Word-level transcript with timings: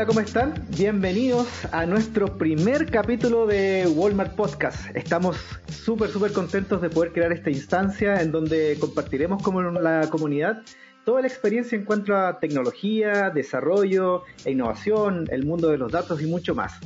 Hola, 0.00 0.06
¿cómo 0.06 0.20
están? 0.20 0.54
Bienvenidos 0.78 1.46
a 1.74 1.84
nuestro 1.84 2.38
primer 2.38 2.90
capítulo 2.90 3.46
de 3.46 3.86
Walmart 3.86 4.34
Podcast. 4.34 4.96
Estamos 4.96 5.36
súper, 5.68 6.08
súper 6.08 6.32
contentos 6.32 6.80
de 6.80 6.88
poder 6.88 7.12
crear 7.12 7.32
esta 7.32 7.50
instancia 7.50 8.22
en 8.22 8.32
donde 8.32 8.78
compartiremos 8.80 9.42
con 9.42 9.74
la 9.84 10.08
comunidad 10.08 10.62
toda 11.04 11.20
la 11.20 11.26
experiencia 11.26 11.76
en 11.76 11.84
cuanto 11.84 12.16
a 12.16 12.40
tecnología, 12.40 13.28
desarrollo 13.28 14.22
e 14.46 14.52
innovación, 14.52 15.26
el 15.30 15.44
mundo 15.44 15.68
de 15.68 15.76
los 15.76 15.92
datos 15.92 16.22
y 16.22 16.26
mucho 16.26 16.54
más. 16.54 16.80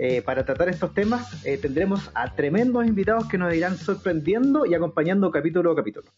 Eh, 0.00 0.20
para 0.22 0.44
tratar 0.44 0.68
estos 0.68 0.92
temas 0.92 1.46
eh, 1.46 1.58
tendremos 1.58 2.10
a 2.14 2.34
tremendos 2.34 2.84
invitados 2.84 3.28
que 3.28 3.38
nos 3.38 3.54
irán 3.54 3.76
sorprendiendo 3.76 4.66
y 4.66 4.74
acompañando 4.74 5.30
capítulo 5.30 5.70
a 5.70 5.76
capítulo. 5.76 6.10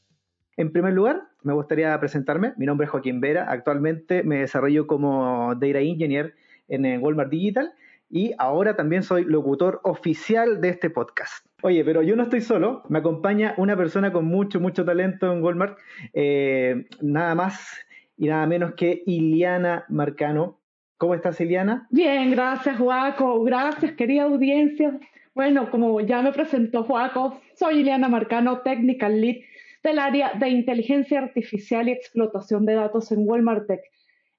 En 0.58 0.72
primer 0.72 0.92
lugar, 0.92 1.22
me 1.44 1.52
gustaría 1.52 1.96
presentarme. 2.00 2.52
Mi 2.56 2.66
nombre 2.66 2.86
es 2.86 2.90
Joaquín 2.90 3.20
Vera. 3.20 3.46
Actualmente 3.48 4.24
me 4.24 4.40
desarrollo 4.40 4.88
como 4.88 5.54
Data 5.54 5.78
Engineer 5.78 6.34
en 6.66 7.00
Walmart 7.00 7.30
Digital 7.30 7.74
y 8.10 8.32
ahora 8.38 8.74
también 8.74 9.04
soy 9.04 9.22
locutor 9.22 9.80
oficial 9.84 10.60
de 10.60 10.70
este 10.70 10.90
podcast. 10.90 11.46
Oye, 11.62 11.84
pero 11.84 12.02
yo 12.02 12.16
no 12.16 12.24
estoy 12.24 12.40
solo, 12.40 12.82
me 12.88 12.98
acompaña 12.98 13.54
una 13.56 13.76
persona 13.76 14.12
con 14.12 14.24
mucho, 14.24 14.58
mucho 14.58 14.84
talento 14.84 15.32
en 15.32 15.44
Walmart, 15.44 15.78
eh, 16.12 16.86
nada 17.00 17.36
más 17.36 17.78
y 18.16 18.26
nada 18.26 18.44
menos 18.48 18.74
que 18.74 19.04
Iliana 19.06 19.84
Marcano. 19.88 20.58
¿Cómo 20.96 21.14
estás, 21.14 21.40
Iliana? 21.40 21.86
Bien, 21.90 22.32
gracias, 22.32 22.78
Joaco. 22.78 23.44
Gracias, 23.44 23.92
querida 23.92 24.24
audiencia. 24.24 24.98
Bueno, 25.36 25.70
como 25.70 26.00
ya 26.00 26.20
me 26.20 26.32
presentó 26.32 26.82
Joaco, 26.82 27.40
soy 27.54 27.78
Iliana 27.78 28.08
Marcano, 28.08 28.62
Technical 28.62 29.20
Lead 29.20 29.36
del 29.82 29.98
área 29.98 30.32
de 30.34 30.48
inteligencia 30.48 31.20
artificial 31.20 31.88
y 31.88 31.92
explotación 31.92 32.66
de 32.66 32.74
datos 32.74 33.12
en 33.12 33.28
Walmart 33.28 33.66
Tech. 33.66 33.80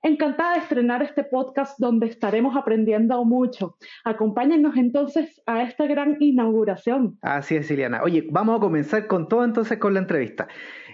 Encantada 0.01 0.53
de 0.53 0.59
estrenar 0.59 1.03
este 1.03 1.25
podcast 1.25 1.77
donde 1.77 2.07
estaremos 2.07 2.55
aprendiendo 2.55 3.23
mucho. 3.25 3.75
Acompáñennos 4.05 4.77
entonces 4.77 5.41
a 5.45 5.63
esta 5.63 5.87
gran 5.87 6.15
inauguración. 6.21 7.17
Así 7.21 7.57
es, 7.57 7.69
Liliana. 7.69 8.01
Oye, 8.03 8.25
vamos 8.31 8.57
a 8.57 8.59
comenzar 8.61 9.07
con 9.07 9.27
todo 9.27 9.43
entonces 9.43 9.77
con 9.77 9.93
la 9.93 9.99
entrevista. 9.99 10.47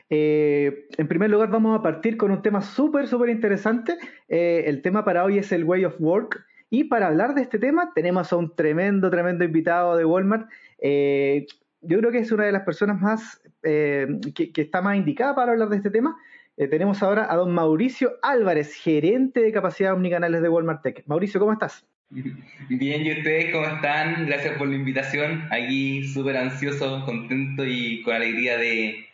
Eh, 0.10 0.88
en 0.98 1.08
primer 1.08 1.30
lugar, 1.30 1.50
vamos 1.50 1.78
a 1.78 1.84
partir 1.84 2.18
con 2.18 2.32
un 2.32 2.42
tema 2.42 2.64
súper, 2.64 3.08
súper 3.08 3.30
interesante. 3.30 3.96
Eh, 4.28 4.64
el 4.66 4.82
tema 4.82 5.06
para 5.06 5.24
hoy 5.24 5.38
es 5.38 5.52
el 5.52 5.66
Way 5.66 5.86
of 5.86 5.96
Work. 6.00 6.44
Y 6.72 6.86
para 6.86 7.08
hablar 7.08 7.36
de 7.36 7.44
este 7.44 7.60
tema 7.60 7.92
tenemos 7.94 8.34
a 8.34 8.38
un 8.38 8.56
tremendo, 8.56 9.12
tremendo 9.12 9.44
invitado 9.44 9.96
de 9.98 10.06
Walmart. 10.06 10.50
Eh, 10.80 11.46
yo 11.88 12.00
creo 12.00 12.12
que 12.12 12.20
es 12.20 12.32
una 12.32 12.46
de 12.46 12.52
las 12.52 12.64
personas 12.64 13.00
más 13.02 13.42
eh, 13.64 14.08
que, 14.34 14.52
está 14.62 14.82
más 14.82 14.98
indicada 14.98 15.36
para 15.36 15.52
hablar 15.52 15.70
de 15.70 15.78
este 15.78 15.90
tema. 15.90 16.16
Eh, 16.58 16.68
tenemos 16.68 17.04
ahora 17.04 17.32
a 17.32 17.36
don 17.36 17.54
Mauricio 17.54 18.14
Álvarez, 18.22 18.74
gerente 18.76 19.42
de 19.42 19.52
capacidad 19.52 19.94
omnicanales 19.94 20.42
de 20.42 20.50
Walmart 20.50 20.82
Tech. 20.82 21.04
Mauricio, 21.06 21.40
¿cómo 21.40 21.54
estás? 21.54 21.86
Bien, 22.70 23.06
¿y 23.06 23.12
ustedes 23.12 23.52
cómo 23.54 23.66
están? 23.66 24.26
Gracias 24.26 24.58
por 24.58 24.68
la 24.68 24.76
invitación. 24.76 25.48
Aquí 25.52 26.08
súper 26.08 26.38
ansioso, 26.38 27.04
contento 27.06 27.66
y 27.66 28.02
con 28.04 28.14
alegría 28.14 28.58
de, 28.58 29.06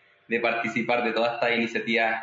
participar 0.42 1.04
de 1.04 1.12
todas 1.12 1.34
estas 1.34 1.58
iniciativas 1.58 2.22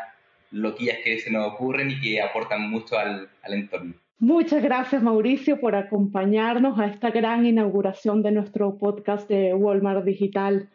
loquillas 0.51 0.99
que 1.05 1.19
se 1.19 1.31
nos 1.31 1.47
ocurren 1.53 1.91
y 1.91 2.01
que 2.01 2.23
aportan 2.23 2.71
mucho 2.71 2.99
al 2.99 3.29
entorno. 3.45 3.95
Muchas 4.21 4.65
gracias 4.65 5.01
Mauricio 5.01 5.61
por 5.61 5.77
acompañarnos 5.77 6.77
a 6.81 6.87
esta 6.87 7.11
gran 7.11 7.47
inauguración 7.47 8.21
de 8.21 8.33
nuestro 8.33 8.77
podcast 8.77 9.29
de 9.29 9.55
Walmart 9.55 10.05
Digital. 10.05 10.69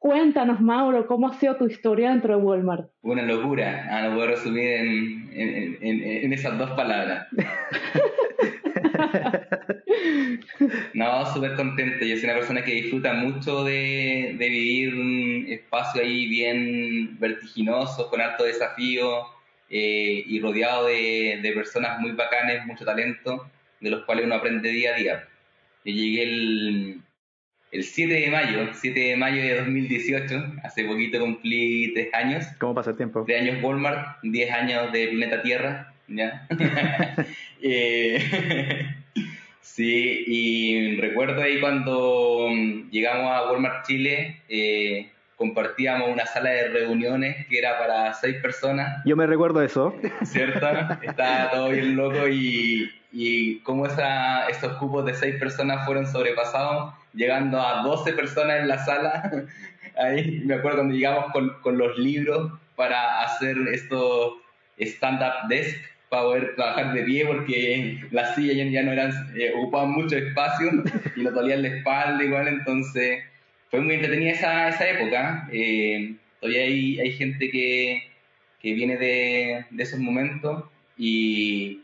Cuéntanos, 0.00 0.60
Mauro, 0.60 1.06
¿cómo 1.06 1.28
ha 1.28 1.34
sido 1.34 1.54
tu 1.54 1.68
historia 1.68 2.10
dentro 2.10 2.36
de 2.36 2.42
Walmart? 2.42 2.90
Una 3.02 3.22
locura, 3.22 3.86
ah, 3.88 4.08
lo 4.08 4.16
puedo 4.16 4.26
resumir 4.26 4.64
en, 5.32 6.32
esas 6.32 6.58
dos 6.58 6.72
palabras. 6.72 7.28
no, 10.94 11.24
súper 11.32 11.54
contento. 11.54 12.04
Yo 12.04 12.16
soy 12.16 12.24
una 12.24 12.34
persona 12.34 12.64
que 12.64 12.72
disfruta 12.72 13.12
mucho 13.12 13.62
de, 13.62 14.34
de 14.36 14.48
vivir 14.48 14.94
un 14.94 15.46
espacio 15.48 16.02
ahí 16.02 16.28
bien 16.28 17.16
vertiginoso, 17.20 18.10
con 18.10 18.20
alto 18.20 18.42
desafío 18.42 19.37
eh, 19.70 20.24
y 20.26 20.40
rodeado 20.40 20.86
de, 20.86 21.52
personas 21.54 22.00
muy 22.00 22.12
bacanes, 22.12 22.64
mucho 22.66 22.84
talento, 22.84 23.50
de 23.80 23.90
los 23.90 24.04
cuales 24.04 24.24
uno 24.24 24.36
aprende 24.36 24.70
día 24.70 24.94
a 24.94 24.96
día. 24.96 25.28
Yo 25.84 25.92
llegué 25.92 26.22
el, 26.22 27.00
el 27.70 27.84
7 27.84 28.12
de 28.12 28.30
mayo, 28.30 28.68
7 28.72 28.98
de 28.98 29.16
mayo 29.16 29.42
de 29.42 29.56
2018, 29.56 30.54
hace 30.64 30.84
poquito 30.84 31.20
cumplí 31.20 31.92
tres 31.94 32.12
años. 32.14 32.46
¿Cómo 32.58 32.74
pasa 32.74 32.90
el 32.90 32.96
tiempo? 32.96 33.24
Tres 33.26 33.42
años 33.42 33.62
Walmart, 33.62 34.18
10 34.22 34.50
años 34.50 34.92
de 34.92 35.08
Planeta 35.08 35.42
Tierra, 35.42 35.94
¿ya? 36.08 36.46
Eh, 37.60 38.20
sí, 39.60 40.24
y 40.26 40.96
recuerdo 40.96 41.42
ahí 41.42 41.60
cuando 41.60 42.48
llegamos 42.90 43.32
a 43.32 43.50
Walmart 43.50 43.84
Chile, 43.86 44.42
eh, 44.48 45.10
compartíamos 45.38 46.10
una 46.10 46.26
sala 46.26 46.50
de 46.50 46.68
reuniones 46.68 47.46
que 47.46 47.58
era 47.58 47.78
para 47.78 48.12
seis 48.14 48.36
personas. 48.42 49.02
Yo 49.04 49.16
me 49.16 49.26
recuerdo 49.26 49.62
eso. 49.62 49.94
¿Cierto? 50.24 50.66
Estaba 51.00 51.50
todo 51.52 51.68
bien 51.70 51.96
loco 51.96 52.28
y, 52.28 52.90
y 53.12 53.60
cómo 53.60 53.86
esa, 53.86 54.48
esos 54.48 54.72
cupos 54.74 55.06
de 55.06 55.14
seis 55.14 55.36
personas 55.36 55.86
fueron 55.86 56.06
sobrepasados, 56.08 56.92
llegando 57.14 57.62
a 57.62 57.82
12 57.82 58.12
personas 58.14 58.60
en 58.60 58.68
la 58.68 58.84
sala. 58.84 59.30
Ahí 59.96 60.42
me 60.44 60.54
acuerdo 60.54 60.78
cuando 60.78 60.94
llegamos 60.94 61.32
con, 61.32 61.50
con 61.62 61.78
los 61.78 61.96
libros 61.96 62.52
para 62.74 63.22
hacer 63.22 63.56
estos 63.72 64.34
stand-up 64.76 65.48
desk 65.48 65.76
para 66.08 66.22
poder 66.22 66.54
trabajar 66.56 66.94
de 66.94 67.02
pie 67.02 67.26
porque 67.26 68.00
las 68.10 68.34
sillas 68.34 68.72
ya 68.72 68.82
no 68.82 68.92
eran, 68.92 69.12
eh, 69.36 69.52
ocupaban 69.56 69.90
mucho 69.90 70.16
espacio 70.16 70.70
y 71.16 71.22
nos 71.22 71.34
dolían 71.34 71.62
la 71.62 71.68
espalda 71.68 72.24
igual, 72.24 72.48
entonces 72.48 73.24
fue 73.70 73.80
muy 73.80 73.94
entretenida 73.94 74.32
esa, 74.32 74.68
esa 74.68 74.88
época. 74.88 75.48
Eh, 75.52 76.14
todavía 76.40 76.62
hay, 76.62 77.00
hay 77.00 77.12
gente 77.12 77.50
que, 77.50 78.02
que 78.60 78.72
viene 78.74 78.96
de, 78.96 79.64
de, 79.70 79.82
esos 79.82 79.98
momentos 80.00 80.64
y, 80.96 81.82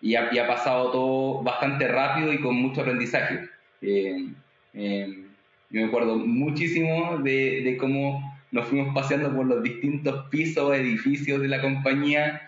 y, 0.00 0.14
ha, 0.14 0.28
ha, 0.28 0.46
pasado 0.46 0.90
todo 0.90 1.42
bastante 1.42 1.88
rápido 1.88 2.32
y 2.32 2.40
con 2.40 2.56
mucho 2.56 2.82
aprendizaje. 2.82 3.48
Eh, 3.82 4.28
eh, 4.74 5.24
yo 5.70 5.80
me 5.80 5.86
acuerdo 5.86 6.16
muchísimo 6.16 7.18
de, 7.18 7.62
de, 7.62 7.76
cómo 7.76 8.38
nos 8.50 8.66
fuimos 8.66 8.94
paseando 8.94 9.34
por 9.34 9.46
los 9.46 9.62
distintos 9.62 10.28
pisos, 10.28 10.74
edificios 10.74 11.40
de 11.40 11.48
la 11.48 11.60
compañía, 11.60 12.42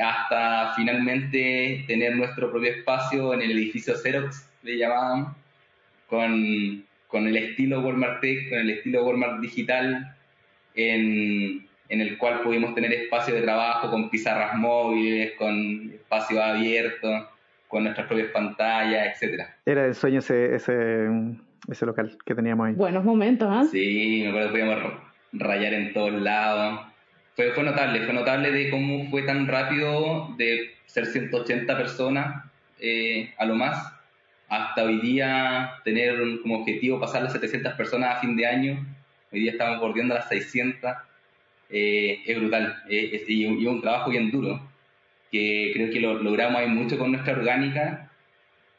hasta 0.00 0.72
finalmente 0.76 1.84
tener 1.88 2.16
nuestro 2.16 2.50
propio 2.50 2.70
espacio 2.70 3.34
en 3.34 3.42
el 3.42 3.50
edificio 3.50 3.96
Xerox, 3.96 4.48
le 4.62 4.78
llamaban, 4.78 5.34
con 6.06 6.84
con 7.10 7.26
el 7.26 7.36
estilo 7.36 7.80
Walmart 7.80 8.20
Tech, 8.20 8.48
con 8.48 8.58
el 8.58 8.70
estilo 8.70 9.04
Walmart 9.04 9.40
Digital, 9.40 10.16
en, 10.74 11.66
en 11.88 12.00
el 12.00 12.16
cual 12.16 12.40
pudimos 12.40 12.74
tener 12.74 12.92
espacio 12.92 13.34
de 13.34 13.42
trabajo 13.42 13.90
con 13.90 14.08
pizarras 14.08 14.54
móviles, 14.54 15.32
con 15.36 15.90
espacio 15.92 16.42
abierto, 16.42 17.28
con 17.66 17.84
nuestras 17.84 18.06
propias 18.06 18.28
pantallas, 18.28 19.08
etcétera. 19.12 19.56
Era 19.66 19.86
el 19.86 19.94
sueño 19.94 20.20
ese, 20.20 20.54
ese, 20.54 21.08
ese 21.68 21.86
local 21.86 22.16
que 22.24 22.34
teníamos 22.34 22.68
ahí. 22.68 22.74
Buenos 22.74 23.04
momentos, 23.04 23.48
¿ah? 23.50 23.64
Sí, 23.70 24.20
me 24.22 24.28
acuerdo 24.28 24.52
que 24.52 24.60
podíamos 24.60 24.92
rayar 25.32 25.74
en 25.74 25.92
todos 25.92 26.12
lados. 26.12 26.80
Fue, 27.34 27.50
fue 27.52 27.64
notable, 27.64 28.04
fue 28.04 28.14
notable 28.14 28.52
de 28.52 28.70
cómo 28.70 29.10
fue 29.10 29.22
tan 29.22 29.48
rápido 29.48 30.34
de 30.36 30.70
ser 30.86 31.06
180 31.06 31.76
personas 31.76 32.44
eh, 32.80 33.32
a 33.38 33.44
lo 33.46 33.54
más 33.54 33.99
hasta 34.50 34.82
hoy 34.82 35.00
día 35.00 35.74
tener 35.84 36.18
como 36.42 36.58
objetivo 36.58 37.00
pasar 37.00 37.22
las 37.22 37.32
700 37.32 37.74
personas 37.74 38.16
a 38.16 38.20
fin 38.20 38.36
de 38.36 38.46
año. 38.46 38.84
Hoy 39.32 39.40
día 39.40 39.52
estamos 39.52 39.78
bordeando 39.78 40.14
las 40.14 40.28
600. 40.28 40.90
Eh, 41.70 42.20
es 42.26 42.36
brutal 42.36 42.82
eh, 42.90 43.24
y, 43.28 43.46
un 43.46 43.80
trabajo 43.80 44.10
bien 44.10 44.32
duro 44.32 44.60
que 45.30 45.70
creo 45.72 45.90
que 45.92 46.00
lo 46.00 46.20
logramos 46.20 46.60
hay 46.60 46.66
mucho 46.66 46.98
con 46.98 47.12
nuestra 47.12 47.34
orgánica 47.34 48.10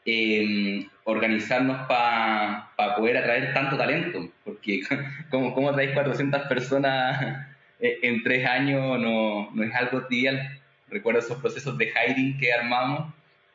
em, 0.04 0.86
organizarnos 1.04 1.86
para 1.88 2.68
poder 2.98 3.16
atraer 3.16 3.54
tanto 3.54 3.78
talento 3.78 4.28
porque 4.44 4.82
como, 5.30 5.54
como 5.54 5.70
atraéis 5.70 5.94
400 5.94 6.42
personas 6.42 7.46
en 7.80 8.22
tres 8.22 8.46
años 8.46 9.00
no, 9.00 9.50
no 9.54 9.62
es 9.62 9.74
algo 9.74 10.04
trivial 10.04 10.60
recuerdo 10.90 11.20
esos 11.20 11.38
procesos 11.38 11.78
de 11.78 11.90
hiring 11.90 12.36
que 12.36 12.52
armamos 12.52 13.10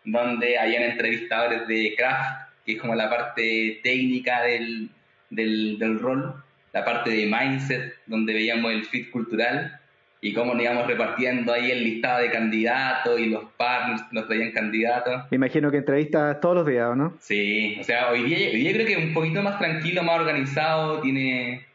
donde 0.07 0.57
habían 0.57 0.83
entrevistadores 0.83 1.67
de 1.67 1.93
craft, 1.97 2.49
que 2.65 2.73
es 2.73 2.81
como 2.81 2.95
la 2.95 3.09
parte 3.09 3.79
técnica 3.83 4.41
del, 4.43 4.89
del, 5.29 5.99
rol, 5.99 6.33
la 6.73 6.85
parte 6.85 7.09
de 7.09 7.25
mindset, 7.25 7.93
donde 8.05 8.33
veíamos 8.33 8.71
el 8.71 8.85
fit 8.85 9.11
cultural 9.11 9.79
y 10.21 10.33
cómo 10.33 10.53
nos 10.53 10.63
íbamos 10.63 10.87
repartiendo 10.87 11.51
ahí 11.53 11.71
el 11.71 11.83
listado 11.83 12.21
de 12.21 12.31
candidatos 12.31 13.19
y 13.19 13.25
los 13.27 13.43
partners 13.57 14.01
nos 14.11 14.27
traían 14.27 14.51
candidatos. 14.51 15.25
Me 15.29 15.35
imagino 15.35 15.69
que 15.69 15.77
entrevistas 15.77 16.39
todos 16.39 16.55
los 16.55 16.65
días, 16.67 16.95
¿no? 16.95 17.17
Sí, 17.19 17.77
o 17.79 17.83
sea, 17.83 18.09
hoy 18.09 18.23
día, 18.23 18.37
hoy 18.49 18.57
día 18.57 18.73
creo 18.73 18.85
que 18.85 18.93
es 18.93 18.99
un 18.99 19.13
poquito 19.13 19.41
más 19.41 19.59
tranquilo, 19.59 20.03
más 20.03 20.19
organizado, 20.21 21.01
tiene, 21.01 21.65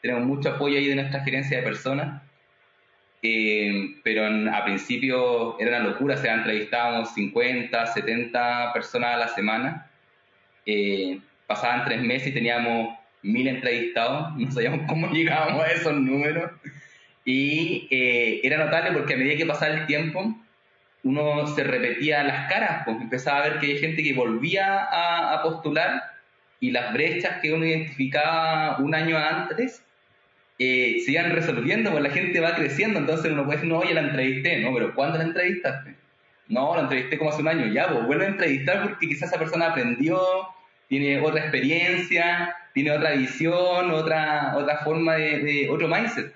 tenemos 0.00 0.24
mucho 0.24 0.50
apoyo 0.50 0.78
ahí 0.78 0.86
de 0.86 0.94
nuestra 0.94 1.20
gerencia 1.24 1.58
de 1.58 1.64
personas 1.64 2.22
eh, 3.22 3.96
pero 4.02 4.26
a 4.26 4.64
principio 4.64 5.58
era 5.60 5.78
una 5.78 5.90
locura, 5.90 6.14
o 6.14 6.18
sea, 6.18 6.34
entrevistábamos 6.34 7.12
50, 7.14 7.86
70 7.86 8.72
personas 8.72 9.14
a 9.14 9.18
la 9.18 9.28
semana, 9.28 9.90
eh, 10.64 11.20
pasaban 11.46 11.84
tres 11.84 12.02
meses 12.02 12.28
y 12.28 12.32
teníamos 12.32 12.96
mil 13.22 13.46
entrevistados, 13.48 14.34
no 14.36 14.50
sabíamos 14.50 14.86
cómo 14.88 15.10
llegábamos 15.10 15.64
a 15.64 15.72
esos 15.72 15.94
números, 15.94 16.50
y 17.24 17.86
eh, 17.90 18.40
era 18.42 18.64
notable 18.64 18.92
porque 18.92 19.14
a 19.14 19.16
medida 19.16 19.36
que 19.36 19.46
pasaba 19.46 19.74
el 19.74 19.86
tiempo, 19.86 20.34
uno 21.02 21.46
se 21.46 21.64
repetía 21.64 22.22
las 22.24 22.50
caras, 22.50 22.82
pues 22.84 23.00
empezaba 23.00 23.38
a 23.38 23.48
ver 23.48 23.58
que 23.58 23.66
hay 23.66 23.78
gente 23.78 24.02
que 24.02 24.12
volvía 24.14 24.86
a, 24.90 25.42
postular 25.42 26.02
y 26.58 26.70
las 26.70 26.92
brechas 26.92 27.40
que 27.40 27.52
uno 27.52 27.64
identificaba 27.64 28.78
un 28.78 28.94
año 28.94 29.16
antes 29.16 29.82
eh, 30.60 31.00
se 31.04 31.12
iban 31.12 31.32
resolviendo, 31.32 31.90
pues 31.90 32.02
la 32.02 32.10
gente 32.10 32.38
va 32.38 32.54
creciendo, 32.54 33.00
entonces 33.00 33.32
uno 33.32 33.44
puede 33.44 33.56
decir, 33.56 33.72
no, 33.72 33.78
oye, 33.78 33.94
la 33.94 34.02
entrevisté, 34.02 34.60
¿no? 34.60 34.72
Pero 34.74 34.94
¿cuándo 34.94 35.18
la 35.18 35.24
entrevistaste? 35.24 35.96
No, 36.48 36.76
la 36.76 36.82
entrevisté 36.82 37.16
como 37.18 37.30
hace 37.30 37.40
un 37.40 37.48
año, 37.48 37.66
ya, 37.72 37.88
pues 37.88 38.06
vuelve 38.06 38.26
a 38.26 38.28
entrevistar 38.28 38.82
porque 38.82 39.08
quizás 39.08 39.30
esa 39.30 39.38
persona 39.38 39.70
aprendió, 39.70 40.20
tiene 40.88 41.18
otra 41.20 41.40
experiencia, 41.40 42.54
tiene 42.74 42.92
otra 42.92 43.12
visión, 43.12 43.90
otra, 43.90 44.54
otra 44.54 44.78
forma 44.84 45.14
de, 45.14 45.38
de 45.38 45.70
otro 45.70 45.88
mindset. 45.88 46.34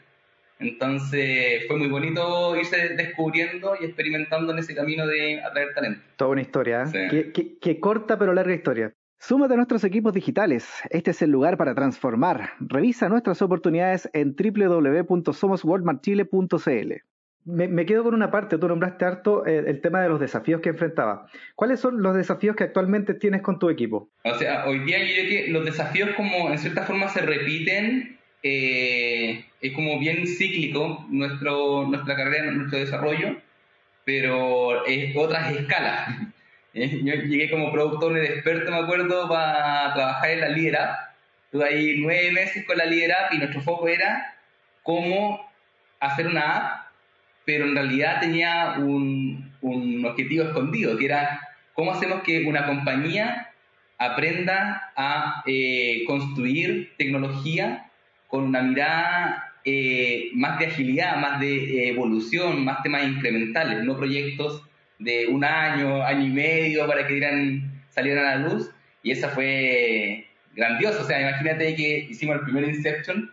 Entonces 0.59 1.67
fue 1.67 1.77
muy 1.77 1.89
bonito 1.89 2.57
irse 2.57 2.91
descubriendo 2.91 3.77
y 3.79 3.85
experimentando 3.85 4.53
en 4.53 4.59
ese 4.61 4.75
camino 4.75 5.07
de 5.07 5.43
atraer 5.43 5.75
talento. 5.75 6.01
Toda 6.17 6.31
una 6.31 6.41
historia, 6.41 6.85
¿eh? 6.95 7.33
que, 7.61 7.81
corta 7.81 8.19
pero 8.19 8.33
larga 8.33 8.55
historia. 8.55 8.93
Súmate 9.27 9.55
a 9.55 9.57
nuestros 9.57 9.83
equipos 9.85 10.13
digitales. 10.13 10.69
Este 10.91 11.13
es 11.13 11.23
el 11.23 11.31
lugar 11.31 11.57
para 11.57 11.75
transformar. 11.75 12.51
Revisa 12.61 13.09
nuestras 13.09 13.41
oportunidades 13.41 14.07
en 14.13 14.37
www.somoswalmartchile.cl. 14.37 16.93
Me, 17.47 17.69
me, 17.69 17.87
quedo 17.87 18.05
con 18.05 18.13
una 18.13 18.31
parte, 18.31 18.59
tú 18.59 18.69
nombraste 18.69 19.07
harto 19.07 19.47
eh, 19.47 19.65
el 19.67 19.81
tema 19.81 20.03
de 20.03 20.11
los 20.11 20.21
desafíos 20.21 20.61
que 20.61 20.69
enfrentaba. 20.69 21.27
¿Cuáles 21.55 21.81
son 21.81 22.03
los 22.03 22.15
desafíos 22.15 22.55
que 22.55 22.65
actualmente 22.65 23.15
tienes 23.15 23.41
con 23.41 23.59
tu 23.59 23.71
equipo? 23.71 24.11
O 24.25 24.35
sea, 24.35 24.67
hoy 24.67 24.81
día 24.81 24.99
yo 24.99 25.15
creo 25.15 25.27
que 25.27 25.49
los 25.51 25.65
desafíos 25.65 26.11
como 26.17 26.51
en 26.51 26.59
cierta 26.59 26.83
forma 26.83 27.09
se 27.09 27.23
repiten 27.23 28.19
eh, 28.43 29.47
es 29.63 29.73
como 29.73 29.99
bien 30.01 30.27
cíclico 30.27 31.07
nuestro, 31.09 31.89
nuestra 31.89 32.15
carrera, 32.15 32.51
nuestro 32.51 32.79
desarrollo, 32.79 33.39
pero 34.05 34.85
es 34.85 35.17
otras 35.17 35.51
escalas. 35.51 36.11
Eh, 36.75 37.01
yo 37.05 37.15
llegué 37.15 37.51
como 37.51 37.73
productor 37.73 38.19
experto, 38.19 38.71
me 38.71 38.79
acuerdo, 38.79 39.29
para 39.29 39.95
trabajar 39.95 40.31
en 40.31 40.41
la 40.41 40.49
Líder 40.49 40.79
Estuve 41.45 41.69
ahí 41.69 41.97
nueve 42.01 42.33
meses 42.33 42.67
con 42.67 42.77
la 42.77 42.85
Líder 42.85 43.15
y 43.31 43.39
nuestro 43.39 43.61
foco 43.61 43.87
era 43.87 44.35
cómo 44.83 45.49
hacer 46.01 46.27
una 46.27 46.57
app, 46.57 46.87
pero 47.45 47.65
en 47.65 47.77
realidad 47.77 48.21
tenía 48.21 48.75
un, 48.79 49.53
un 49.61 50.05
objetivo 50.05 50.45
escondido, 50.45 50.99
que 50.99 51.05
era 51.05 51.41
cómo 51.73 51.93
hacemos 51.93 52.23
que 52.23 52.45
una 52.45 52.67
compañía 52.67 53.53
aprenda 53.99 54.93
a 54.97 55.43
eh, 55.47 56.03
construir 56.07 56.93
tecnología 56.97 57.91
con 58.27 58.45
una 58.45 58.63
mirada 58.63 59.55
eh, 59.65 60.31
más 60.35 60.59
de 60.59 60.67
agilidad, 60.67 61.17
más 61.19 61.41
de 61.41 61.55
eh, 61.55 61.89
evolución, 61.91 62.65
más 62.65 62.83
temas 62.83 63.05
incrementales, 63.05 63.85
no 63.85 63.97
proyectos 63.97 64.63
de 64.99 65.27
un 65.27 65.45
año, 65.45 66.03
año 66.03 66.25
y 66.25 66.31
medio 66.31 66.87
para 66.87 67.07
que 67.07 67.15
dieran, 67.15 67.83
salieran 67.91 68.27
a 68.27 68.37
la 68.37 68.49
luz. 68.49 68.71
Y 69.03 69.11
esa 69.11 69.29
fue 69.29 70.27
grandioso. 70.55 71.03
O 71.03 71.07
sea, 71.07 71.21
imagínate 71.21 71.75
que 71.77 72.07
hicimos 72.11 72.37
el 72.37 72.43
primer 72.43 72.65
Inception 72.65 73.31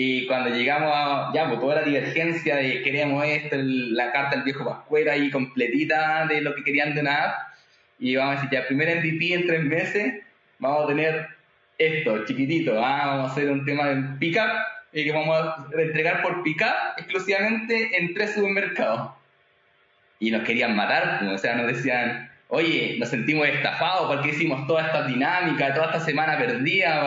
y 0.00 0.28
cuando 0.28 0.50
llegamos 0.50 0.92
a, 0.94 1.32
ya, 1.34 1.48
pues 1.48 1.58
toda 1.58 1.74
la 1.74 1.82
divergencia 1.82 2.54
de 2.54 2.82
queremos 2.82 3.24
esto, 3.24 3.56
la 3.58 4.12
carta 4.12 4.36
del 4.36 4.44
viejo 4.44 4.64
Pascuera 4.64 5.14
ahí 5.14 5.28
completita 5.28 6.24
de 6.28 6.40
lo 6.40 6.54
que 6.54 6.62
querían 6.62 6.94
de 6.94 7.00
una 7.00 7.24
app, 7.24 7.34
y 7.98 8.14
vamos 8.14 8.36
a 8.36 8.40
decir, 8.40 8.50
ya, 8.56 8.68
primer 8.68 8.96
MVP 8.96 9.34
en 9.34 9.46
tres 9.48 9.64
meses, 9.64 10.14
vamos 10.60 10.84
a 10.84 10.86
tener 10.86 11.26
esto, 11.78 12.24
chiquitito, 12.26 12.80
ah, 12.80 13.06
vamos 13.06 13.30
a 13.30 13.32
hacer 13.32 13.50
un 13.50 13.64
tema 13.64 13.88
de 13.88 14.18
pick-up 14.20 14.50
y 14.92 15.02
que 15.02 15.10
vamos 15.10 15.36
a 15.36 15.66
entregar 15.76 16.22
por 16.22 16.44
pick-up 16.44 16.94
exclusivamente 16.96 17.90
en 17.98 18.14
tres 18.14 18.34
supermercados. 18.34 19.10
Y 20.20 20.30
nos 20.30 20.42
querían 20.42 20.74
matar, 20.74 21.24
o 21.24 21.38
sea, 21.38 21.54
nos 21.54 21.68
decían, 21.68 22.28
oye, 22.48 22.96
nos 22.98 23.08
sentimos 23.10 23.46
estafados 23.46 24.08
porque 24.08 24.30
hicimos 24.30 24.66
toda 24.66 24.86
esta 24.86 25.06
dinámica, 25.06 25.74
toda 25.74 25.86
esta 25.86 26.00
semana 26.00 26.36
perdida 26.38 27.02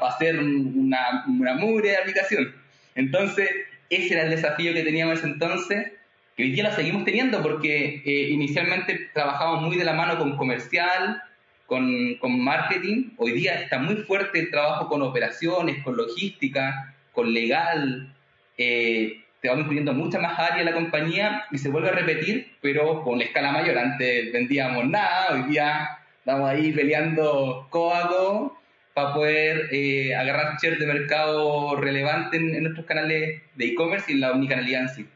para 0.00 0.14
hacer 0.14 0.38
una, 0.38 1.24
una 1.26 1.54
de 1.54 1.96
aplicación. 1.96 2.54
Entonces, 2.94 3.50
ese 3.90 4.14
era 4.14 4.22
el 4.24 4.30
desafío 4.30 4.72
que 4.72 4.82
teníamos 4.82 5.22
entonces, 5.24 5.92
que 6.36 6.44
hoy 6.44 6.52
día 6.52 6.64
lo 6.64 6.72
seguimos 6.72 7.04
teniendo 7.04 7.42
porque 7.42 8.02
eh, 8.04 8.28
inicialmente 8.30 9.10
trabajamos 9.12 9.62
muy 9.62 9.76
de 9.76 9.84
la 9.84 9.92
mano 9.92 10.18
con 10.18 10.36
comercial, 10.36 11.22
con, 11.66 12.14
con, 12.16 12.40
marketing. 12.40 13.10
Hoy 13.16 13.32
día 13.32 13.54
está 13.60 13.78
muy 13.78 13.96
fuerte 13.96 14.40
el 14.40 14.50
trabajo 14.50 14.88
con 14.88 15.02
operaciones, 15.02 15.82
con 15.82 15.96
logística, 15.96 16.94
con 17.12 17.32
legal. 17.32 18.12
Eh, 18.58 19.23
te 19.44 19.50
vamos 19.50 19.64
incluyendo 19.64 19.92
muchas 19.92 20.22
más 20.22 20.38
áreas 20.38 20.60
de 20.60 20.64
la 20.64 20.72
compañía 20.72 21.44
y 21.50 21.58
se 21.58 21.68
vuelve 21.68 21.90
a 21.90 21.92
repetir, 21.92 22.56
pero 22.62 23.02
con 23.02 23.20
escala 23.20 23.52
mayor. 23.52 23.76
Antes 23.76 24.32
vendíamos 24.32 24.88
nada, 24.88 25.34
hoy 25.34 25.42
día 25.50 25.98
estamos 26.20 26.48
ahí 26.48 26.72
peleando 26.72 27.66
codo 27.68 28.56
para 28.94 29.12
poder 29.12 29.68
eh, 29.70 30.14
agarrar 30.14 30.56
share 30.62 30.78
de 30.78 30.86
mercado 30.86 31.76
relevante 31.76 32.38
en, 32.38 32.62
nuestros 32.62 32.86
canales 32.86 33.42
de 33.54 33.66
e-commerce 33.66 34.10
y 34.10 34.14
en 34.14 34.22
la 34.22 34.32
omnicanalidad 34.32 34.80
en 34.80 34.88
sí. 34.88 35.06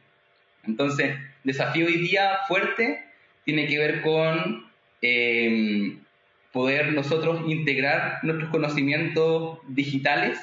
Entonces, 0.67 1.17
desafío 1.43 1.87
hoy 1.87 1.97
día 1.97 2.41
fuerte 2.49 3.03
tiene 3.47 3.67
que 3.67 3.79
ver 3.79 4.03
con 4.03 4.67
eh, 5.01 5.97
poder 6.53 6.93
nosotros 6.93 7.41
integrar 7.49 8.19
nuestros 8.25 8.51
conocimientos 8.51 9.61
digitales 9.69 10.39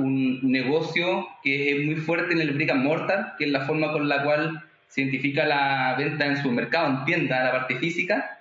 un 0.00 0.40
negocio 0.50 1.28
que 1.42 1.72
es 1.72 1.84
muy 1.84 1.96
fuerte 1.96 2.32
en 2.32 2.40
el 2.40 2.52
brick 2.52 2.70
and 2.70 2.84
mortar, 2.84 3.34
que 3.38 3.44
es 3.44 3.50
la 3.50 3.66
forma 3.66 3.92
con 3.92 4.08
la 4.08 4.22
cual 4.22 4.64
se 4.88 5.02
identifica 5.02 5.44
la 5.46 5.94
venta 5.96 6.26
en 6.26 6.42
su 6.42 6.50
mercado, 6.50 6.88
en 6.88 7.04
tienda, 7.04 7.44
la 7.44 7.52
parte 7.52 7.76
física, 7.76 8.40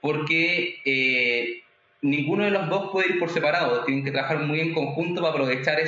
porque 0.00 0.76
eh, 0.84 1.62
ninguno 2.02 2.44
de 2.44 2.50
los 2.50 2.68
dos 2.68 2.90
puede 2.92 3.14
ir 3.14 3.18
por 3.18 3.30
separado, 3.30 3.84
tienen 3.84 4.04
que 4.04 4.12
trabajar 4.12 4.38
muy 4.40 4.60
en 4.60 4.72
conjunto 4.72 5.20
para 5.20 5.32
aprovechar 5.32 5.78
e, 5.80 5.84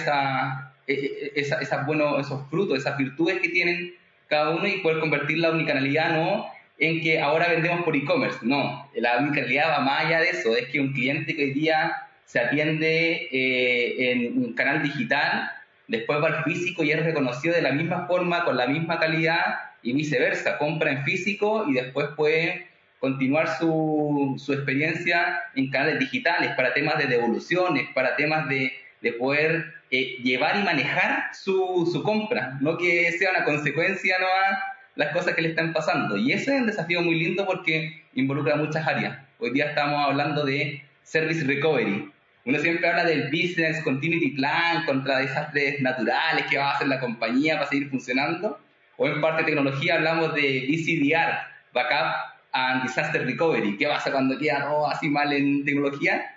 e, 0.86 1.32
esa, 1.36 1.60
esos 1.60 2.50
frutos, 2.50 2.78
esas 2.78 2.98
virtudes 2.98 3.40
que 3.40 3.48
tienen 3.48 3.94
cada 4.28 4.50
uno 4.50 4.66
y 4.66 4.78
poder 4.78 4.98
convertir 4.98 5.38
la 5.38 5.50
unicanalidad 5.50 6.16
no 6.16 6.46
en 6.78 7.00
que 7.00 7.20
ahora 7.20 7.48
vendemos 7.48 7.84
por 7.84 7.94
e-commerce. 7.94 8.38
No, 8.42 8.90
la 8.94 9.18
realidad 9.18 9.70
va 9.70 9.80
más 9.80 10.04
allá 10.04 10.20
de 10.20 10.30
eso. 10.30 10.56
Es 10.56 10.66
que 10.66 10.80
un 10.80 10.92
cliente 10.92 11.36
que 11.36 11.44
hoy 11.44 11.52
día 11.52 11.92
se 12.32 12.40
atiende 12.40 13.28
eh, 13.30 14.10
en 14.10 14.38
un 14.38 14.54
canal 14.54 14.82
digital, 14.82 15.50
después 15.86 16.18
va 16.22 16.28
al 16.28 16.44
físico 16.44 16.82
y 16.82 16.90
es 16.90 17.04
reconocido 17.04 17.54
de 17.54 17.60
la 17.60 17.72
misma 17.72 18.06
forma, 18.06 18.46
con 18.46 18.56
la 18.56 18.66
misma 18.66 18.98
calidad 18.98 19.56
y 19.82 19.92
viceversa. 19.92 20.56
Compra 20.56 20.92
en 20.92 21.04
físico 21.04 21.66
y 21.68 21.74
después 21.74 22.08
puede 22.16 22.68
continuar 23.00 23.58
su, 23.58 24.36
su 24.38 24.54
experiencia 24.54 25.42
en 25.54 25.68
canales 25.68 25.98
digitales 25.98 26.52
para 26.56 26.72
temas 26.72 26.96
de 26.96 27.06
devoluciones, 27.06 27.90
para 27.94 28.16
temas 28.16 28.48
de, 28.48 28.72
de 29.02 29.12
poder 29.12 29.66
eh, 29.90 30.16
llevar 30.22 30.56
y 30.56 30.62
manejar 30.62 31.34
su, 31.34 31.86
su 31.92 32.02
compra, 32.02 32.56
no 32.62 32.78
que 32.78 33.12
sea 33.12 33.32
una 33.32 33.44
consecuencia 33.44 34.16
no 34.18 34.24
a 34.26 34.78
las 34.94 35.12
cosas 35.12 35.34
que 35.34 35.42
le 35.42 35.50
están 35.50 35.74
pasando. 35.74 36.16
Y 36.16 36.32
ese 36.32 36.54
es 36.54 36.60
un 36.62 36.66
desafío 36.66 37.02
muy 37.02 37.16
lindo 37.16 37.44
porque 37.44 38.04
involucra 38.14 38.56
muchas 38.56 38.86
áreas. 38.86 39.18
Hoy 39.38 39.50
día 39.50 39.66
estamos 39.66 40.02
hablando 40.02 40.46
de 40.46 40.82
Service 41.02 41.44
Recovery. 41.44 42.10
Uno 42.44 42.58
siempre 42.58 42.88
habla 42.88 43.04
del 43.04 43.30
Business 43.30 43.80
Continuity 43.82 44.30
Plan 44.30 44.84
contra 44.84 45.18
desastres 45.18 45.80
naturales 45.80 46.46
que 46.50 46.58
va 46.58 46.70
a 46.70 46.74
hacer 46.74 46.88
la 46.88 46.98
compañía 46.98 47.54
para 47.54 47.68
seguir 47.68 47.88
funcionando. 47.88 48.58
O 48.96 49.06
en 49.06 49.20
parte 49.20 49.42
de 49.42 49.52
tecnología 49.52 49.94
hablamos 49.94 50.34
de 50.34 50.66
BCDR, 50.68 51.38
Backup 51.72 52.14
and 52.52 52.82
Disaster 52.82 53.24
Recovery. 53.24 53.76
¿Qué 53.76 53.86
pasa 53.86 54.10
cuando 54.10 54.38
queda 54.38 54.64
todo 54.64 54.88
así 54.88 55.08
mal 55.08 55.32
en 55.32 55.64
tecnología? 55.64 56.36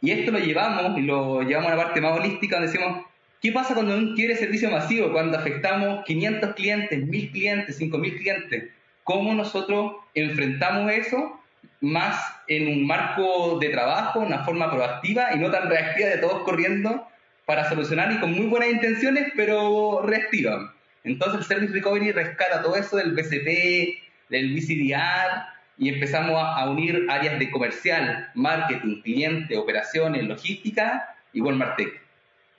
Y 0.00 0.12
esto 0.12 0.30
lo 0.30 0.38
llevamos 0.38 0.96
y 0.98 1.02
lo 1.02 1.42
llevamos 1.42 1.72
a 1.72 1.76
la 1.76 1.84
parte 1.84 2.00
más 2.00 2.18
holística 2.18 2.56
donde 2.56 2.72
decimos, 2.72 3.04
¿Qué 3.42 3.52
pasa 3.52 3.72
cuando 3.72 3.96
un 3.96 4.14
quiere 4.14 4.36
servicio 4.36 4.70
masivo? 4.70 5.12
Cuando 5.12 5.38
afectamos 5.38 6.04
500 6.04 6.54
clientes, 6.54 7.06
1000 7.06 7.30
clientes, 7.30 7.76
5000 7.78 8.18
clientes. 8.18 8.70
¿Cómo 9.02 9.32
nosotros 9.32 9.94
enfrentamos 10.12 10.92
eso 10.92 11.39
más 11.80 12.22
en 12.46 12.68
un 12.68 12.86
marco 12.86 13.58
de 13.58 13.70
trabajo, 13.70 14.20
una 14.20 14.44
forma 14.44 14.70
proactiva 14.70 15.34
y 15.34 15.38
no 15.38 15.50
tan 15.50 15.68
reactiva 15.68 16.08
de 16.08 16.18
todos 16.18 16.42
corriendo 16.42 17.06
para 17.46 17.68
solucionar 17.68 18.12
y 18.12 18.18
con 18.18 18.32
muy 18.32 18.46
buenas 18.46 18.70
intenciones, 18.70 19.32
pero 19.34 20.02
reactiva? 20.02 20.74
Entonces 21.04 21.40
el 21.40 21.46
Service 21.46 21.72
Recovery 21.72 22.12
rescata 22.12 22.62
todo 22.62 22.76
eso 22.76 22.96
del 22.96 23.12
BCP, 23.12 23.98
del 24.28 24.54
BCDR 24.54 25.46
y 25.78 25.88
empezamos 25.88 26.36
a, 26.36 26.68
unir 26.68 27.06
áreas 27.08 27.38
de 27.38 27.50
comercial, 27.50 28.30
marketing, 28.34 29.00
cliente, 29.00 29.56
operaciones, 29.56 30.24
logística 30.24 31.16
y 31.32 31.40
Walmart 31.40 31.78
Tech. 31.78 32.02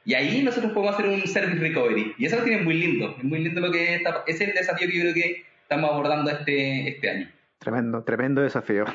Y 0.03 0.15
ahí 0.15 0.41
nosotros 0.41 0.71
podemos 0.71 0.95
hacer 0.95 1.07
un 1.07 1.27
service 1.27 1.59
recovery. 1.59 2.15
Y 2.17 2.25
eso 2.25 2.37
lo 2.37 2.43
tiene 2.43 2.63
muy 2.63 2.73
lindo. 2.73 3.15
Es 3.15 3.23
muy 3.23 3.43
lindo 3.43 3.61
lo 3.61 3.71
que 3.71 3.95
está, 3.95 4.23
es 4.25 4.41
el 4.41 4.53
desafío 4.53 4.87
que 4.87 4.95
yo 4.95 5.01
creo 5.01 5.13
que 5.13 5.45
estamos 5.61 5.91
abordando 5.91 6.31
este, 6.31 6.89
este 6.89 7.09
año. 7.09 7.29
Tremendo, 7.61 8.03
tremendo 8.03 8.41
desafío. 8.41 8.85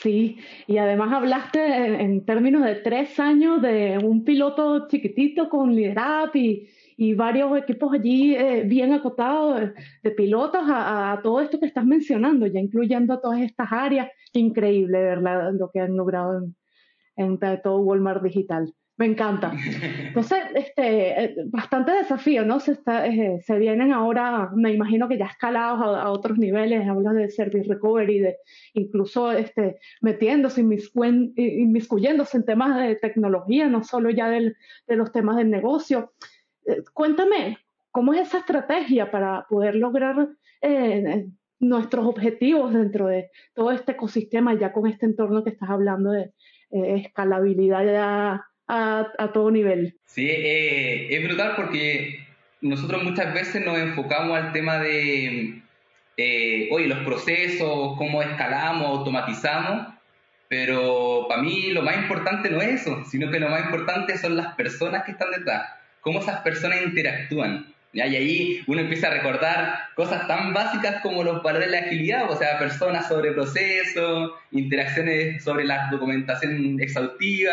Sí, 0.00 0.38
y 0.66 0.78
además 0.78 1.12
hablaste 1.12 2.02
en, 2.02 2.24
términos 2.24 2.64
de 2.64 2.74
tres 2.76 3.20
años 3.20 3.62
de 3.62 3.96
un 4.02 4.24
piloto 4.24 4.88
chiquitito 4.88 5.48
con 5.48 5.72
liderazgo 5.72 6.32
y, 6.34 6.68
varios 7.14 7.56
equipos 7.58 7.92
allí 7.92 8.34
eh, 8.34 8.64
bien 8.64 8.92
acotados 8.92 9.70
de, 10.02 10.10
pilotos 10.12 10.62
a, 10.66 11.20
todo 11.22 11.40
esto 11.40 11.60
que 11.60 11.66
estás 11.66 11.84
mencionando, 11.84 12.46
ya 12.48 12.58
incluyendo 12.58 13.20
todas 13.20 13.40
estas 13.40 13.70
áreas. 13.70 14.08
Increíble, 14.32 14.98
¿verdad? 14.98 15.52
Lo 15.52 15.70
que 15.70 15.80
han 15.80 15.96
logrado 15.96 16.38
en, 16.38 16.56
en 17.16 17.38
todo 17.62 17.78
Walmart 17.82 18.22
Digital. 18.22 18.74
Me 18.98 19.06
encanta. 19.06 19.52
Entonces, 20.08 20.38
este, 20.54 21.24
eh, 21.24 21.34
bastante 21.46 21.92
desafío, 21.92 22.44
¿no? 22.44 22.60
Se, 22.60 22.72
está, 22.72 23.06
eh, 23.06 23.40
se 23.40 23.58
vienen 23.58 23.92
ahora, 23.92 24.50
me 24.54 24.70
imagino 24.70 25.08
que 25.08 25.16
ya 25.16 25.26
escalados 25.26 25.80
a, 25.80 26.10
otros 26.10 26.36
niveles, 26.36 26.86
hablas 26.86 27.14
de 27.14 27.30
service 27.30 27.68
recovery, 27.68 28.18
de 28.18 28.36
incluso 28.74 29.32
este, 29.32 29.78
metiéndose, 30.02 30.60
inmiscuyéndose 30.60 32.36
en 32.36 32.44
temas 32.44 32.78
de 32.78 32.96
tecnología, 32.96 33.66
no 33.68 33.82
solo 33.82 34.10
ya 34.10 34.28
del, 34.28 34.56
de 34.86 34.96
los 34.96 35.10
temas 35.10 35.36
del 35.36 35.50
negocio. 35.50 36.12
Eh, 36.66 36.82
cuéntame, 36.92 37.58
¿cómo 37.90 38.12
es 38.12 38.28
esa 38.28 38.38
estrategia 38.38 39.10
para 39.10 39.46
poder 39.48 39.74
lograr 39.74 40.28
nuestros 41.58 42.06
objetivos 42.06 42.74
dentro 42.74 43.06
de 43.06 43.30
todo 43.54 43.72
este 43.72 43.92
ecosistema, 43.92 44.54
ya 44.54 44.72
con 44.72 44.86
este 44.86 45.06
entorno 45.06 45.42
que 45.42 45.50
estás 45.50 45.70
hablando 45.70 46.10
de 46.12 46.32
escalabilidad 46.70 47.84
ya 47.84 48.46
a, 48.68 49.30
todo 49.32 49.50
nivel. 49.50 49.96
Sí, 50.06 50.28
eh, 50.28 51.08
es 51.10 51.24
brutal 51.24 51.54
porque 51.56 52.26
nosotros 52.60 53.02
muchas 53.02 53.34
veces 53.34 53.64
nos 53.64 53.78
enfocamos 53.78 54.38
al 54.38 54.52
tema 54.52 54.78
de, 54.78 55.62
eh, 56.16 56.68
oye, 56.70 56.86
los 56.86 57.00
procesos, 57.00 57.96
cómo 57.98 58.22
escalamos, 58.22 58.86
automatizamos, 58.86 59.92
pero 60.48 61.26
para 61.28 61.42
mí 61.42 61.70
lo 61.72 61.82
más 61.82 61.96
importante 61.96 62.50
no 62.50 62.60
es 62.60 62.82
eso, 62.82 63.04
sino 63.06 63.30
que 63.30 63.40
lo 63.40 63.48
más 63.48 63.64
importante 63.64 64.16
son 64.18 64.36
las 64.36 64.54
personas 64.54 65.04
que 65.04 65.12
están 65.12 65.30
detrás, 65.30 65.66
cómo 66.00 66.20
esas 66.20 66.40
personas 66.40 66.82
interactúan. 66.82 67.72
Y 67.94 68.00
ahí 68.00 68.62
uno 68.66 68.80
empieza 68.80 69.08
a 69.08 69.14
recordar 69.14 69.78
cosas 69.94 70.26
tan 70.26 70.54
básicas 70.54 71.02
como 71.02 71.24
los 71.24 71.42
valores 71.42 71.70
de 71.70 71.78
la 71.78 71.86
agilidad, 71.86 72.30
o 72.30 72.36
sea, 72.36 72.58
personas 72.58 73.06
sobre 73.06 73.32
procesos, 73.32 74.32
interacciones 74.50 75.44
sobre 75.44 75.64
la 75.64 75.88
documentación 75.90 76.80
exhaustiva, 76.80 77.52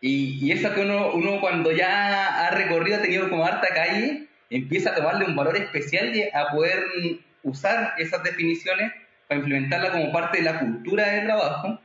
y, 0.00 0.44
y 0.44 0.52
eso 0.52 0.72
que 0.74 0.80
uno, 0.80 1.40
cuando 1.40 1.72
ya 1.72 2.46
ha 2.46 2.50
recorrido, 2.50 2.98
ha 2.98 3.02
tenido 3.02 3.28
como 3.28 3.44
harta 3.44 3.68
calle, 3.74 4.26
empieza 4.50 4.90
a 4.90 4.94
tomarle 4.94 5.26
un 5.26 5.36
valor 5.36 5.56
especial 5.56 6.12
a 6.32 6.52
poder 6.52 6.84
usar 7.42 7.94
esas 7.98 8.22
definiciones 8.22 8.92
para 9.26 9.40
implementarla 9.40 9.92
como 9.92 10.12
parte 10.12 10.38
de 10.38 10.44
la 10.44 10.60
cultura 10.60 11.10
del 11.10 11.24
trabajo. 11.24 11.80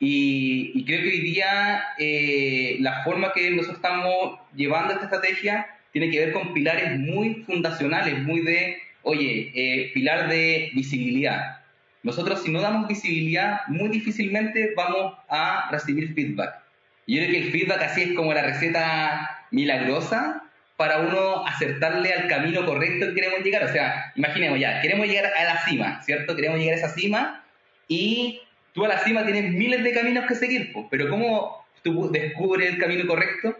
Y, 0.00 0.72
y 0.74 0.84
creo 0.84 1.00
que 1.02 1.08
hoy 1.08 1.20
día 1.20 1.84
eh, 1.98 2.76
la 2.80 3.04
forma 3.04 3.32
que 3.32 3.50
nosotros 3.50 3.76
estamos 3.76 4.40
llevando 4.54 4.94
esta 4.94 5.04
estrategia 5.04 5.66
tiene 5.92 6.10
que 6.10 6.18
ver 6.18 6.32
con 6.32 6.54
pilares 6.54 6.98
muy 6.98 7.44
fundacionales, 7.46 8.18
muy 8.22 8.40
de, 8.40 8.78
oye, 9.02 9.52
eh, 9.54 9.90
pilar 9.94 10.28
de 10.28 10.70
visibilidad. 10.74 11.60
Nosotros 12.02 12.42
si 12.42 12.50
no 12.50 12.60
damos 12.60 12.88
visibilidad, 12.88 13.60
muy 13.68 13.90
difícilmente 13.90 14.72
vamos 14.76 15.14
a 15.28 15.68
recibir 15.70 16.14
feedback. 16.14 16.61
Yo 17.06 17.18
creo 17.18 17.30
que 17.30 17.38
el 17.38 17.50
feedback 17.50 17.82
así 17.82 18.02
es 18.02 18.12
como 18.14 18.32
la 18.32 18.42
receta 18.42 19.46
milagrosa 19.50 20.42
para 20.76 20.98
uno 20.98 21.46
acertarle 21.46 22.12
al 22.12 22.28
camino 22.28 22.64
correcto 22.64 23.06
que 23.06 23.14
queremos 23.14 23.44
llegar. 23.44 23.64
O 23.64 23.72
sea, 23.72 24.12
imaginemos 24.16 24.58
ya, 24.58 24.80
queremos 24.80 25.06
llegar 25.06 25.32
a 25.32 25.44
la 25.44 25.64
cima, 25.64 26.02
¿cierto? 26.02 26.34
Queremos 26.34 26.58
llegar 26.58 26.74
a 26.74 26.78
esa 26.78 26.88
cima 26.88 27.44
y 27.88 28.40
tú 28.72 28.84
a 28.84 28.88
la 28.88 28.98
cima 28.98 29.24
tienes 29.24 29.52
miles 29.52 29.82
de 29.82 29.92
caminos 29.92 30.26
que 30.26 30.34
seguir, 30.34 30.72
pero 30.90 31.08
¿cómo 31.08 31.64
tú 31.82 32.10
descubres 32.10 32.70
el 32.72 32.78
camino 32.78 33.06
correcto? 33.06 33.56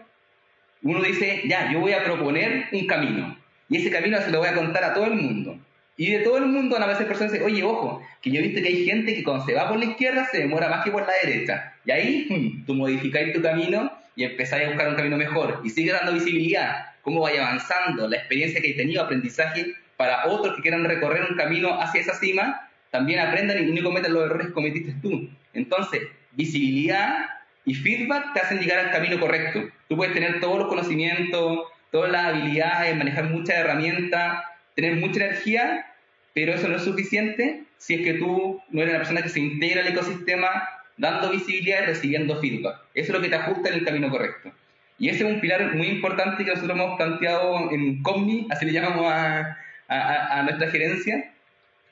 Uno 0.81 1.01
dice, 1.01 1.43
ya, 1.45 1.71
yo 1.71 1.79
voy 1.79 1.93
a 1.93 2.03
proponer 2.03 2.67
un 2.71 2.87
camino 2.87 3.37
y 3.69 3.77
ese 3.77 3.89
camino 3.89 4.21
se 4.21 4.31
lo 4.31 4.39
voy 4.39 4.49
a 4.49 4.55
contar 4.55 4.83
a 4.83 4.93
todo 4.93 5.05
el 5.05 5.13
mundo. 5.13 5.57
Y 5.95 6.11
de 6.11 6.19
todo 6.19 6.37
el 6.37 6.45
mundo 6.47 6.77
a 6.77 6.87
veces 6.87 7.05
personas 7.05 7.33
dicen, 7.33 7.45
oye, 7.47 7.63
ojo, 7.63 8.01
que 8.21 8.31
yo 8.31 8.39
he 8.39 8.43
visto 8.43 8.61
que 8.61 8.67
hay 8.67 8.85
gente 8.85 9.13
que 9.13 9.23
cuando 9.23 9.45
se 9.45 9.53
va 9.53 9.69
por 9.69 9.77
la 9.77 9.85
izquierda 9.85 10.27
se 10.31 10.39
demora 10.39 10.69
más 10.69 10.83
que 10.83 10.91
por 10.91 11.05
la 11.05 11.13
derecha. 11.23 11.73
Y 11.85 11.91
ahí 11.91 12.63
tú 12.67 12.73
modificáis 12.73 13.33
tu 13.33 13.41
camino 13.41 13.91
y 14.15 14.23
empezáis 14.23 14.65
a 14.65 14.69
buscar 14.69 14.89
un 14.89 14.95
camino 14.95 15.17
mejor. 15.17 15.61
Y 15.63 15.69
sigue 15.69 15.91
dando 15.91 16.13
visibilidad, 16.13 16.93
cómo 17.01 17.21
vaya 17.21 17.45
avanzando, 17.47 18.07
la 18.07 18.17
experiencia 18.17 18.61
que 18.61 18.71
he 18.71 18.73
tenido, 18.73 19.03
aprendizaje, 19.03 19.73
para 19.97 20.25
otros 20.27 20.55
que 20.55 20.61
quieran 20.63 20.83
recorrer 20.83 21.27
un 21.29 21.37
camino 21.37 21.79
hacia 21.79 22.01
esa 22.01 22.15
cima, 22.15 22.69
también 22.89 23.19
aprendan 23.19 23.67
y 23.67 23.71
no 23.71 23.83
cometan 23.83 24.13
los 24.13 24.25
errores 24.25 24.47
que 24.47 24.53
cometiste 24.53 24.95
tú. 25.01 25.29
Entonces, 25.53 26.01
visibilidad 26.31 27.27
y 27.65 27.73
feedback 27.75 28.33
te 28.33 28.39
hacen 28.39 28.59
llegar 28.59 28.79
al 28.79 28.91
camino 28.91 29.19
correcto. 29.19 29.61
Tú 29.87 29.95
puedes 29.95 30.13
tener 30.13 30.39
todos 30.39 30.57
los 30.59 30.67
conocimientos, 30.67 31.67
todas 31.91 32.11
las 32.11 32.25
habilidades, 32.25 32.95
manejar 32.97 33.25
muchas 33.25 33.57
herramientas, 33.57 34.43
tener 34.75 34.95
mucha 34.95 35.25
energía, 35.25 35.85
pero 36.33 36.53
eso 36.53 36.67
no 36.67 36.77
es 36.77 36.83
suficiente 36.83 37.63
si 37.77 37.95
es 37.95 38.01
que 38.01 38.13
tú 38.13 38.61
no 38.69 38.81
eres 38.81 38.93
una 38.93 38.99
persona 38.99 39.21
que 39.21 39.29
se 39.29 39.39
integra 39.39 39.81
al 39.81 39.87
ecosistema 39.87 40.69
dando 40.97 41.29
visibilidad 41.31 41.83
y 41.83 41.85
recibiendo 41.87 42.39
feedback. 42.39 42.77
Eso 42.93 43.11
es 43.11 43.17
lo 43.17 43.21
que 43.21 43.29
te 43.29 43.35
ajusta 43.35 43.69
en 43.69 43.75
el 43.75 43.85
camino 43.85 44.09
correcto. 44.09 44.51
Y 44.99 45.09
ese 45.09 45.25
es 45.25 45.33
un 45.33 45.41
pilar 45.41 45.75
muy 45.75 45.87
importante 45.87 46.45
que 46.45 46.51
nosotros 46.51 46.77
hemos 46.77 46.97
planteado 46.97 47.71
en 47.71 48.01
Comni, 48.03 48.47
así 48.51 48.65
le 48.65 48.73
llamamos 48.73 49.11
a, 49.11 49.57
a, 49.87 50.43
nuestra 50.43 50.69
gerencia 50.69 51.33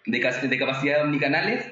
de, 0.06 0.20
de 0.20 0.58
capacidad 0.58 1.04
omnicanales. 1.04 1.66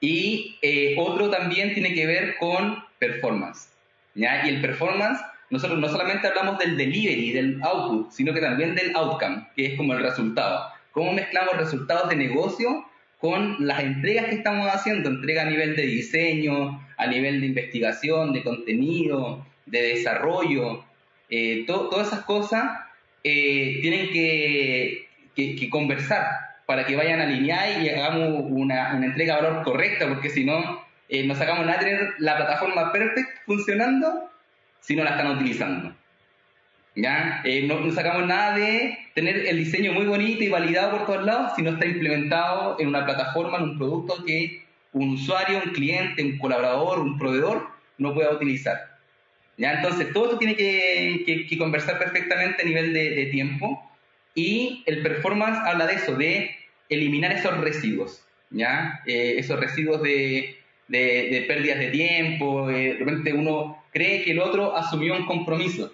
Y 0.00 0.56
eh, 0.62 0.94
otro 0.96 1.28
también 1.30 1.74
tiene 1.74 1.92
que 1.94 2.06
ver 2.06 2.36
con 2.38 2.84
performance. 2.98 3.68
¿ya? 4.14 4.46
Y 4.46 4.50
el 4.50 4.60
performance 4.60 5.20
nosotros 5.50 5.78
no 5.78 5.88
solamente 5.88 6.26
hablamos 6.26 6.58
del 6.58 6.76
delivery, 6.76 7.32
del 7.32 7.62
output, 7.62 8.10
sino 8.10 8.34
que 8.34 8.40
también 8.40 8.74
del 8.74 8.94
outcome, 8.94 9.46
que 9.56 9.66
es 9.66 9.76
como 9.76 9.94
el 9.94 10.02
resultado. 10.02 10.66
¿Cómo 10.92 11.12
mezclamos 11.12 11.56
resultados 11.56 12.08
de 12.10 12.16
negocio 12.16 12.84
con 13.18 13.56
las 13.66 13.80
entregas 13.80 14.26
que 14.26 14.34
estamos 14.34 14.68
haciendo? 14.68 15.08
Entrega 15.08 15.42
a 15.42 15.50
nivel 15.50 15.74
de 15.74 15.82
diseño, 15.82 16.84
a 16.96 17.06
nivel 17.06 17.40
de 17.40 17.46
investigación, 17.46 18.32
de 18.32 18.42
contenido, 18.42 19.46
de 19.66 19.82
desarrollo. 19.82 20.84
Eh, 21.30 21.64
todas 21.66 22.08
esas 22.08 22.24
cosas 22.24 22.64
eh, 23.24 23.78
tienen 23.80 24.10
que, 24.10 25.06
conversar 25.70 26.26
para 26.66 26.84
que 26.84 26.96
vayan 26.96 27.20
alineadas 27.20 27.82
y 27.82 27.88
hagamos 27.88 28.44
una, 28.50 28.94
una 28.94 29.06
entrega 29.06 29.36
de 29.36 29.42
valor 29.42 29.64
correcta, 29.64 30.08
porque 30.08 30.28
si 30.28 30.44
no, 30.44 30.82
eh, 31.08 31.26
no 31.26 31.34
sacamos 31.34 31.64
nada 31.64 31.78
tener 31.78 32.14
la 32.18 32.36
plataforma 32.36 32.92
perfecta 32.92 33.40
funcionando 33.46 34.28
si 34.88 34.96
no 34.96 35.04
la 35.04 35.10
están 35.10 35.36
utilizando. 35.36 35.94
¿Ya? 36.94 37.42
Eh, 37.44 37.66
no, 37.68 37.92
sacamos 37.92 38.26
nada 38.26 38.56
de 38.56 38.98
tener 39.14 39.46
el 39.46 39.58
diseño 39.58 39.92
muy 39.92 40.06
bonito 40.06 40.42
y 40.42 40.48
validado 40.48 40.92
por 40.92 41.06
todos 41.06 41.26
lados 41.26 41.52
si 41.54 41.62
no 41.62 41.72
está 41.72 41.84
implementado 41.84 42.76
en 42.80 42.88
una 42.88 43.04
plataforma, 43.04 43.58
en 43.58 43.64
un 43.64 43.78
producto 43.78 44.24
que 44.24 44.64
un 44.94 45.10
usuario, 45.10 45.60
un 45.62 45.72
cliente, 45.72 46.24
un 46.24 46.38
colaborador, 46.38 47.00
un 47.00 47.18
proveedor 47.18 47.68
no 47.98 48.14
pueda 48.14 48.32
utilizar. 48.32 48.96
¿Ya? 49.58 49.74
Entonces, 49.74 50.10
todo 50.14 50.24
esto 50.24 50.38
tiene 50.38 50.56
que, 50.56 51.46
que, 51.46 51.58
conversar 51.58 51.98
perfectamente 51.98 52.62
a 52.62 52.64
nivel 52.64 52.94
de, 52.94 53.26
tiempo 53.26 53.92
y 54.34 54.82
el 54.86 55.02
performance 55.02 55.58
habla 55.66 55.86
de 55.86 55.94
eso, 55.94 56.14
de 56.14 56.56
eliminar 56.88 57.32
esos 57.32 57.58
residuos, 57.58 58.24
¿ya? 58.50 59.02
Eh, 59.04 59.34
esos 59.36 59.60
residuos 59.60 60.00
de, 60.00 60.56
de, 60.86 61.44
pérdidas 61.46 61.80
de 61.80 61.88
tiempo, 61.88 62.70
eh, 62.70 62.94
de 62.94 63.04
repente 63.04 63.32
uno 63.32 63.77
cree 63.92 64.22
que 64.22 64.32
el 64.32 64.40
otro 64.40 64.76
asumió 64.76 65.14
un 65.14 65.26
compromiso. 65.26 65.92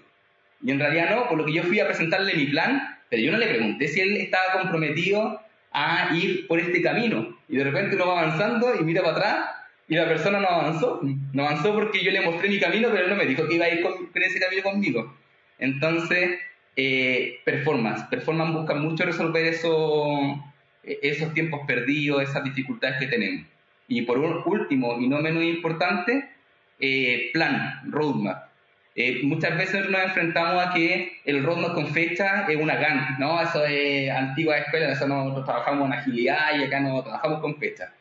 Y 0.62 0.70
en 0.70 0.78
realidad 0.78 1.10
no, 1.10 1.28
por 1.28 1.38
lo 1.38 1.44
que 1.44 1.52
yo 1.52 1.62
fui 1.62 1.80
a 1.80 1.86
presentarle 1.86 2.34
mi 2.34 2.46
plan, 2.46 2.98
pero 3.10 3.22
yo 3.22 3.32
no 3.32 3.38
le 3.38 3.46
pregunté 3.46 3.88
si 3.88 4.00
él 4.00 4.16
estaba 4.16 4.60
comprometido 4.60 5.40
a 5.72 6.10
ir 6.14 6.46
por 6.46 6.58
este 6.58 6.80
camino. 6.80 7.36
Y 7.48 7.56
de 7.56 7.64
repente 7.64 7.96
uno 7.96 8.06
va 8.06 8.20
avanzando 8.20 8.74
y 8.78 8.84
mira 8.84 9.02
para 9.02 9.16
atrás 9.16 9.50
y 9.88 9.96
la 9.96 10.08
persona 10.08 10.40
no 10.40 10.48
avanzó. 10.48 11.00
No 11.32 11.46
avanzó 11.46 11.74
porque 11.74 12.02
yo 12.02 12.10
le 12.10 12.22
mostré 12.22 12.48
mi 12.48 12.58
camino, 12.58 12.88
pero 12.90 13.04
él 13.04 13.10
no 13.10 13.16
me 13.16 13.26
dijo 13.26 13.46
que 13.46 13.56
iba 13.56 13.66
a 13.66 13.70
ir 13.70 13.82
con, 13.82 14.10
ese 14.14 14.40
camino 14.40 14.62
conmigo. 14.62 15.14
Entonces, 15.58 16.38
eh, 16.76 17.40
performance. 17.44 18.04
Performance 18.04 18.54
busca 18.54 18.74
mucho 18.74 19.04
resolver 19.04 19.44
eso, 19.44 20.42
esos 20.82 21.34
tiempos 21.34 21.60
perdidos, 21.66 22.22
esas 22.22 22.44
dificultades 22.44 22.98
que 22.98 23.06
tenemos. 23.06 23.46
Y 23.86 24.02
por 24.02 24.18
último, 24.18 24.98
y 24.98 25.08
no 25.08 25.20
menos 25.20 25.44
importante, 25.44 26.30
eh, 26.78 27.30
plan, 27.32 27.80
roadmap. 27.90 28.54
Eh, 28.96 29.22
muchas 29.24 29.56
veces 29.58 29.90
nos 29.90 30.02
enfrentamos 30.02 30.64
a 30.64 30.72
que 30.72 31.18
el 31.24 31.42
roadmap 31.42 31.74
con 31.74 31.88
fecha 31.88 32.46
es 32.48 32.56
una 32.56 32.76
GAN, 32.76 33.16
¿no? 33.18 33.42
Eso 33.42 33.64
es 33.66 34.08
antigua 34.10 34.58
escuela, 34.58 34.92
eso 34.92 35.08
no, 35.08 35.44
trabajamos 35.44 35.86
en 35.86 35.94
agilidad 35.94 36.56
y 36.56 36.64
acá 36.64 36.78
no 36.78 37.02
trabajamos 37.02 37.40
con 37.40 37.56
fecha. 37.56 37.92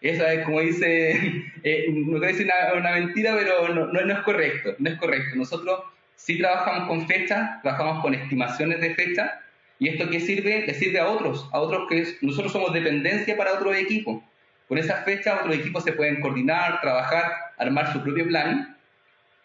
Eso 0.00 0.26
es 0.26 0.44
como 0.44 0.60
dice, 0.60 1.12
eh, 1.62 1.86
no 1.90 2.18
quiero 2.18 2.32
decir 2.32 2.50
una, 2.76 2.92
mentira, 2.92 3.36
pero 3.36 3.68
no, 3.68 3.86
no, 3.86 4.12
es 4.12 4.18
correcto, 4.20 4.74
no 4.78 4.90
es 4.90 4.98
correcto. 4.98 5.36
Nosotros 5.36 5.82
sí 6.16 6.38
trabajamos 6.38 6.88
con 6.88 7.06
fechas, 7.06 7.62
trabajamos 7.62 8.02
con 8.02 8.14
estimaciones 8.14 8.80
de 8.80 8.94
fechas, 8.96 9.30
¿y 9.78 9.88
esto 9.88 10.10
qué 10.10 10.18
sirve? 10.18 10.66
Le 10.66 10.74
sirve 10.74 10.98
a 10.98 11.08
otros, 11.08 11.48
a 11.52 11.60
otros 11.60 11.86
que 11.88 12.04
nosotros 12.22 12.52
somos 12.52 12.72
dependencia 12.72 13.36
para 13.36 13.52
otros 13.52 13.76
equipos. 13.76 14.20
Con 14.66 14.78
esas 14.78 15.04
fechas 15.04 15.40
otros 15.40 15.56
equipos 15.56 15.84
se 15.84 15.92
pueden 15.92 16.20
coordinar, 16.20 16.80
trabajar, 16.80 17.32
armar 17.60 17.92
su 17.92 18.02
propio 18.02 18.26
plan. 18.26 18.76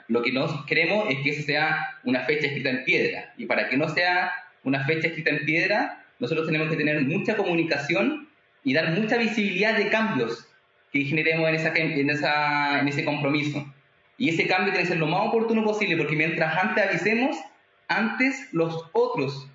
Lo 0.08 0.24
que 0.24 0.32
nos 0.32 0.66
queremos 0.66 1.08
es 1.10 1.20
que 1.20 1.30
esa 1.32 1.44
sea 1.44 2.00
una 2.04 2.22
fecha 2.22 2.48
escrita 2.48 2.70
en 2.70 2.84
piedra. 2.84 3.34
Y 3.38 3.46
para 3.46 3.70
que 3.70 3.78
no 3.78 3.90
sea 3.90 4.32
una 4.64 4.84
fecha 4.86 5.08
escrita 5.08 5.32
en 5.32 5.46
piedra, 5.46 6.04
nosotros 6.20 6.48
tenemos 6.48 6.70
que 6.70 6.78
tener 6.78 7.02
mucha 7.02 7.36
comunicación 7.36 8.28
y 8.64 8.74
dar 8.74 8.92
mucha 8.92 9.18
visibilidad 9.18 9.78
de 9.78 9.90
cambios 9.90 10.48
que 10.92 11.04
generemos 11.04 11.50
en, 11.50 12.10
en 12.10 12.88
ese 12.88 13.06
compromiso. 13.06 13.72
Y 14.18 14.30
ese 14.30 14.48
cambio 14.48 14.72
tiene 14.72 14.88
que 14.88 14.94
ser 14.94 15.00
lo 15.00 15.08
más 15.08 15.28
oportuno 15.28 15.64
posible, 15.64 15.98
porque 15.98 16.16
mientras 16.16 16.58
antes 16.58 16.88
avisemos, 16.88 17.38
antes 17.88 18.48
los 18.54 18.90
otros 18.94 19.50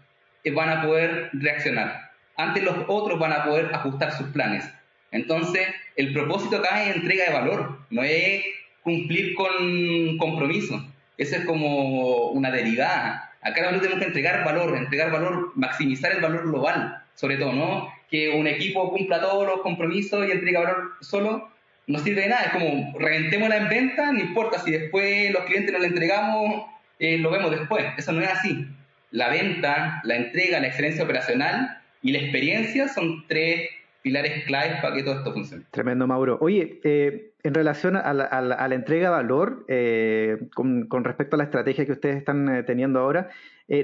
van 0.55 0.69
a 0.71 0.83
poder 0.83 1.31
reaccionar. 1.33 2.11
Antes 2.37 2.62
los 2.62 2.76
otros 2.88 3.19
van 3.19 3.33
a 3.33 3.45
poder 3.45 3.75
ajustar 3.75 4.12
sus 4.12 4.29
planes. 4.29 4.64
Entonces, 5.12 5.67
el 5.97 6.12
propósito 6.12 6.57
acá 6.57 6.85
es 6.85 6.97
entrega 6.97 7.26
de 7.26 7.33
valor, 7.33 7.79
no 7.90 8.02
es 8.02 8.45
cumplir 8.83 9.35
con 9.35 10.19
compromiso. 10.19 10.85
Eso 11.19 11.37
es 11.37 11.45
como 11.45 12.29
una 12.29 12.50
derivada. 12.50 13.33
Acá 13.43 13.62
nosotros 13.62 13.83
tenemos 13.83 14.00
que 14.00 14.09
entregar 14.09 14.45
valor, 14.45 14.76
entregar 14.76 15.11
valor, 15.11 15.52
maximizar 15.55 16.12
el 16.12 16.21
valor 16.21 16.45
global, 16.45 17.02
sobre 17.14 17.37
todo, 17.37 17.52
¿no? 17.52 17.88
Que 18.11 18.31
un 18.31 18.47
equipo 18.47 18.90
cumpla 18.90 19.21
todos 19.21 19.47
los 19.47 19.61
compromisos 19.61 20.26
y 20.26 20.31
entrega 20.31 20.61
valor 20.61 20.93
solo 21.00 21.50
no 21.87 21.99
sirve 21.99 22.23
de 22.23 22.29
nada. 22.29 22.45
Es 22.45 22.52
como 22.52 22.99
reventémosla 22.99 23.57
en 23.57 23.69
venta, 23.69 24.12
no 24.12 24.21
importa 24.21 24.61
si 24.61 24.71
después 24.71 25.31
los 25.33 25.45
clientes 25.45 25.73
no 25.73 25.79
la 25.79 25.87
entregamos, 25.87 26.67
eh, 26.99 27.19
lo 27.19 27.31
vemos 27.31 27.50
después. 27.50 27.85
Eso 27.99 28.12
no 28.12 28.21
es 28.21 28.29
así. 28.29 28.67
La 29.11 29.29
venta, 29.29 30.00
la 30.05 30.17
entrega, 30.17 30.61
la 30.61 30.69
excelencia 30.69 31.05
operacional 31.05 31.79
y 32.02 32.12
la 32.12 32.19
experiencia 32.21 32.88
son 32.88 33.26
tres 33.26 33.69
pilares 34.02 34.45
claves 34.45 34.80
para 34.80 34.95
que 34.95 35.02
todo 35.02 35.19
esto 35.19 35.33
funcione. 35.33 35.64
Tremendo, 35.71 36.07
Mauro. 36.07 36.38
Oye, 36.40 36.80
eh, 36.85 37.33
en 37.42 37.54
relación 37.54 37.97
a 37.97 38.12
la, 38.12 38.75
entrega 38.75 39.09
de 39.09 39.11
valor, 39.11 39.64
eh, 39.69 40.38
con, 40.54 40.88
respecto 41.04 41.37
a 41.37 41.38
la 41.38 41.45
estrategia 41.45 41.87
que 41.87 41.92
ustedes 41.92 42.16
están 42.16 42.49
eh, 42.49 42.62
teniendo 42.62 43.00
ahora, 43.00 43.30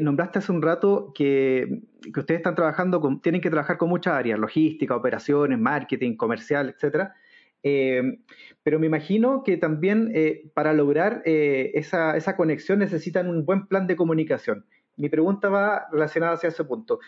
nombraste 0.00 0.40
hace 0.40 0.50
un 0.50 0.62
rato 0.62 1.12
que, 1.14 1.80
ustedes 2.16 2.40
están 2.40 2.54
trabajando, 2.54 3.00
con, 3.00 3.20
tienen 3.20 3.40
que 3.40 3.50
trabajar 3.50 3.78
con 3.78 3.88
muchas 3.88 4.14
áreas, 4.14 4.38
logística, 4.38 4.96
operaciones, 4.96 5.58
marketing, 5.58 6.16
comercial, 6.16 6.70
etcétera. 6.70 7.14
pero 8.62 8.78
me 8.80 8.86
imagino 8.86 9.42
que 9.44 9.56
también 9.56 10.12
para 10.54 10.72
lograr 10.72 11.22
esa, 11.24 12.16
esa 12.16 12.36
conexión 12.36 12.80
necesitan 12.80 13.28
un 13.28 13.44
buen 13.46 13.68
plan 13.68 13.86
de 13.86 13.94
comunicación. 13.94 14.66
Mi 14.96 15.08
pregunta 15.08 15.48
va 15.48 15.86
relacionada 15.92 16.34
hacia 16.34 16.48
ese 16.48 16.64
punto. 16.64 16.98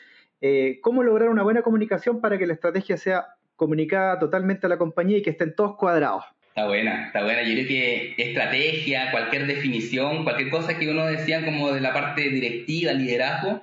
Eh, 0.41 0.79
cómo 0.83 1.03
lograr 1.03 1.29
una 1.29 1.43
buena 1.43 1.63
comunicación 1.63 2.21
para 2.21 2.39
que 2.39 2.47
la 2.47 2.53
estrategia 2.53 2.97
sea 2.97 3.27
comunicada 3.57 4.19
totalmente 4.19 4.67
a 4.67 4.69
la 4.69 4.79
compañía 4.79 5.19
y 5.19 5.23
que 5.23 5.31
estén 5.31 5.55
todos 5.55 5.77
cuadrados. 5.77 6.25
Está 6.49 6.67
buena, 6.67 7.07
está 7.07 7.23
buena. 7.23 7.43
Yo 7.43 7.55
creo 7.55 7.67
que 7.67 8.15
estrategia, 8.19 9.11
cualquier 9.11 9.47
definición, 9.47 10.25
cualquier 10.25 10.51
cosa 10.51 10.79
que 10.79 10.89
uno 10.89 11.07
decía 11.07 11.45
como 11.45 11.73
de 11.73 11.81
la 11.81 11.93
parte 11.93 12.23
directiva, 12.23 12.93
liderazgo, 12.93 13.63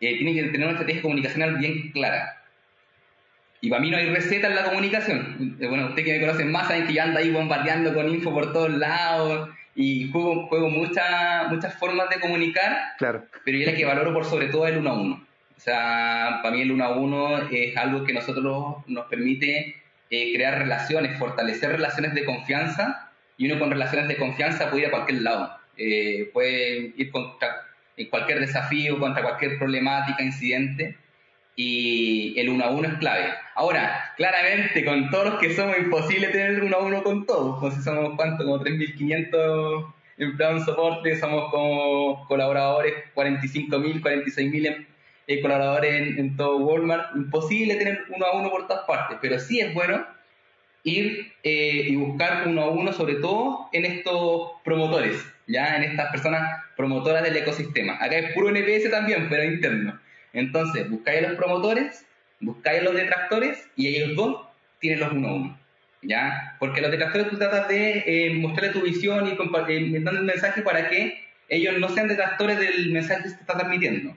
eh, 0.00 0.16
tiene 0.18 0.34
que 0.34 0.48
tener 0.48 0.62
una 0.62 0.72
estrategia 0.72 1.02
comunicacional 1.02 1.56
bien 1.56 1.90
clara. 1.92 2.42
Y 3.60 3.70
para 3.70 3.80
mí 3.80 3.90
no 3.90 3.96
hay 3.96 4.10
receta 4.10 4.48
en 4.48 4.56
la 4.56 4.64
comunicación. 4.64 5.56
Eh, 5.60 5.66
bueno, 5.66 5.86
usted 5.86 6.04
que 6.04 6.18
me 6.18 6.20
conoce 6.20 6.44
más 6.44 6.68
saben 6.68 6.86
que 6.86 6.94
yo 6.94 7.02
ando 7.02 7.18
ahí 7.18 7.30
bombardeando 7.30 7.94
con 7.94 8.08
info 8.08 8.32
por 8.32 8.52
todos 8.52 8.70
lados 8.70 9.50
y 9.74 10.10
juego, 10.10 10.46
juego 10.48 10.68
muchas 10.68 11.48
muchas 11.48 11.74
formas 11.74 12.08
de 12.10 12.20
comunicar, 12.20 12.76
claro. 12.98 13.24
pero 13.44 13.58
yo 13.58 13.66
la 13.66 13.76
que 13.76 13.84
valoro 13.84 14.12
por 14.12 14.24
sobre 14.24 14.48
todo 14.48 14.66
el 14.66 14.78
uno 14.78 14.90
a 14.90 15.00
uno. 15.00 15.26
O 15.56 15.60
sea, 15.60 16.40
para 16.42 16.54
mí 16.54 16.62
el 16.62 16.72
uno 16.72 16.84
a 16.84 16.96
uno 16.96 17.48
es 17.50 17.76
algo 17.76 18.04
que 18.04 18.12
nosotros 18.12 18.76
nos 18.86 19.06
permite 19.06 19.76
eh, 20.10 20.32
crear 20.34 20.58
relaciones, 20.58 21.18
fortalecer 21.18 21.70
relaciones 21.70 22.14
de 22.14 22.24
confianza 22.24 23.12
y 23.36 23.50
uno 23.50 23.58
con 23.58 23.70
relaciones 23.70 24.08
de 24.08 24.16
confianza 24.16 24.70
puede 24.70 24.82
ir 24.82 24.88
a 24.88 24.92
cualquier 24.92 25.22
lado. 25.22 25.56
Eh, 25.76 26.30
puede 26.32 26.92
ir 26.96 27.10
contra 27.10 27.62
cualquier 28.10 28.40
desafío, 28.40 28.98
contra 28.98 29.22
cualquier 29.22 29.58
problemática, 29.58 30.22
incidente 30.22 30.96
y 31.56 32.38
el 32.38 32.48
uno 32.48 32.64
a 32.64 32.70
uno 32.70 32.88
es 32.88 32.94
clave. 32.94 33.32
Ahora, 33.54 34.12
claramente, 34.16 34.84
con 34.84 35.10
todos 35.10 35.32
los 35.32 35.40
que 35.40 35.54
somos, 35.54 35.78
imposible 35.78 36.28
tener 36.28 36.62
uno 36.62 36.76
a 36.76 36.82
uno 36.82 37.02
con 37.02 37.26
todos, 37.26 37.60
pues 37.60 37.74
si 37.74 37.82
somos 37.82 38.14
cuánto, 38.16 38.44
como 38.44 38.60
3.500 38.60 39.92
empleados 40.18 40.60
en 40.60 40.66
soporte, 40.66 41.18
somos 41.18 41.50
como 41.50 42.26
colaboradores 42.26 42.94
45.000, 43.14 44.02
46.000 44.02 44.86
eh, 45.26 45.40
colaboradores 45.40 46.18
en, 46.18 46.36
todo 46.36 46.58
Walmart, 46.58 47.16
imposible 47.16 47.76
tener 47.76 48.04
uno 48.08 48.26
a 48.26 48.38
uno 48.38 48.50
por 48.50 48.66
todas 48.66 48.84
partes, 48.86 49.18
pero 49.20 49.38
sí 49.38 49.60
es 49.60 49.72
bueno 49.72 50.06
ir 50.82 51.32
eh, 51.42 51.86
y 51.88 51.96
buscar 51.96 52.46
uno 52.46 52.62
a 52.62 52.68
uno, 52.68 52.92
sobre 52.92 53.14
todo 53.14 53.68
en 53.72 53.86
estos 53.86 54.50
promotores, 54.64 55.24
ya 55.46 55.76
en 55.76 55.84
estas 55.84 56.10
personas 56.10 56.62
promotoras 56.76 57.22
del 57.22 57.36
ecosistema. 57.36 57.94
Acá 57.94 58.18
es 58.18 58.32
puro 58.34 58.50
NPS 58.50 58.90
también, 58.90 59.28
pero 59.30 59.44
interno. 59.44 59.98
Entonces, 60.34 60.90
buscáis 60.90 61.24
a 61.24 61.28
los 61.28 61.38
promotores, 61.38 62.04
buscáis 62.40 62.80
a 62.80 62.84
los 62.84 62.94
detractores 62.94 63.66
y 63.76 63.88
ellos 63.88 64.14
dos 64.16 64.46
tienen 64.80 65.00
los 65.00 65.12
uno 65.12 65.28
a 65.28 65.34
uno. 65.34 65.58
¿Ya? 66.02 66.56
Porque 66.58 66.82
los 66.82 66.90
detractores 66.90 67.30
tú 67.30 67.38
tratas 67.38 67.66
de 67.68 68.04
eh, 68.06 68.34
mostrarle 68.34 68.74
tu 68.74 68.82
visión 68.82 69.26
y 69.26 69.36
compartir, 69.36 69.96
el 69.96 70.22
mensaje 70.22 70.60
para 70.60 70.90
que 70.90 71.24
ellos 71.48 71.78
no 71.78 71.88
sean 71.88 72.08
detractores 72.08 72.58
del 72.58 72.92
mensaje 72.92 73.22
que 73.22 73.30
se 73.30 73.36
está 73.36 73.54
transmitiendo. 73.54 74.14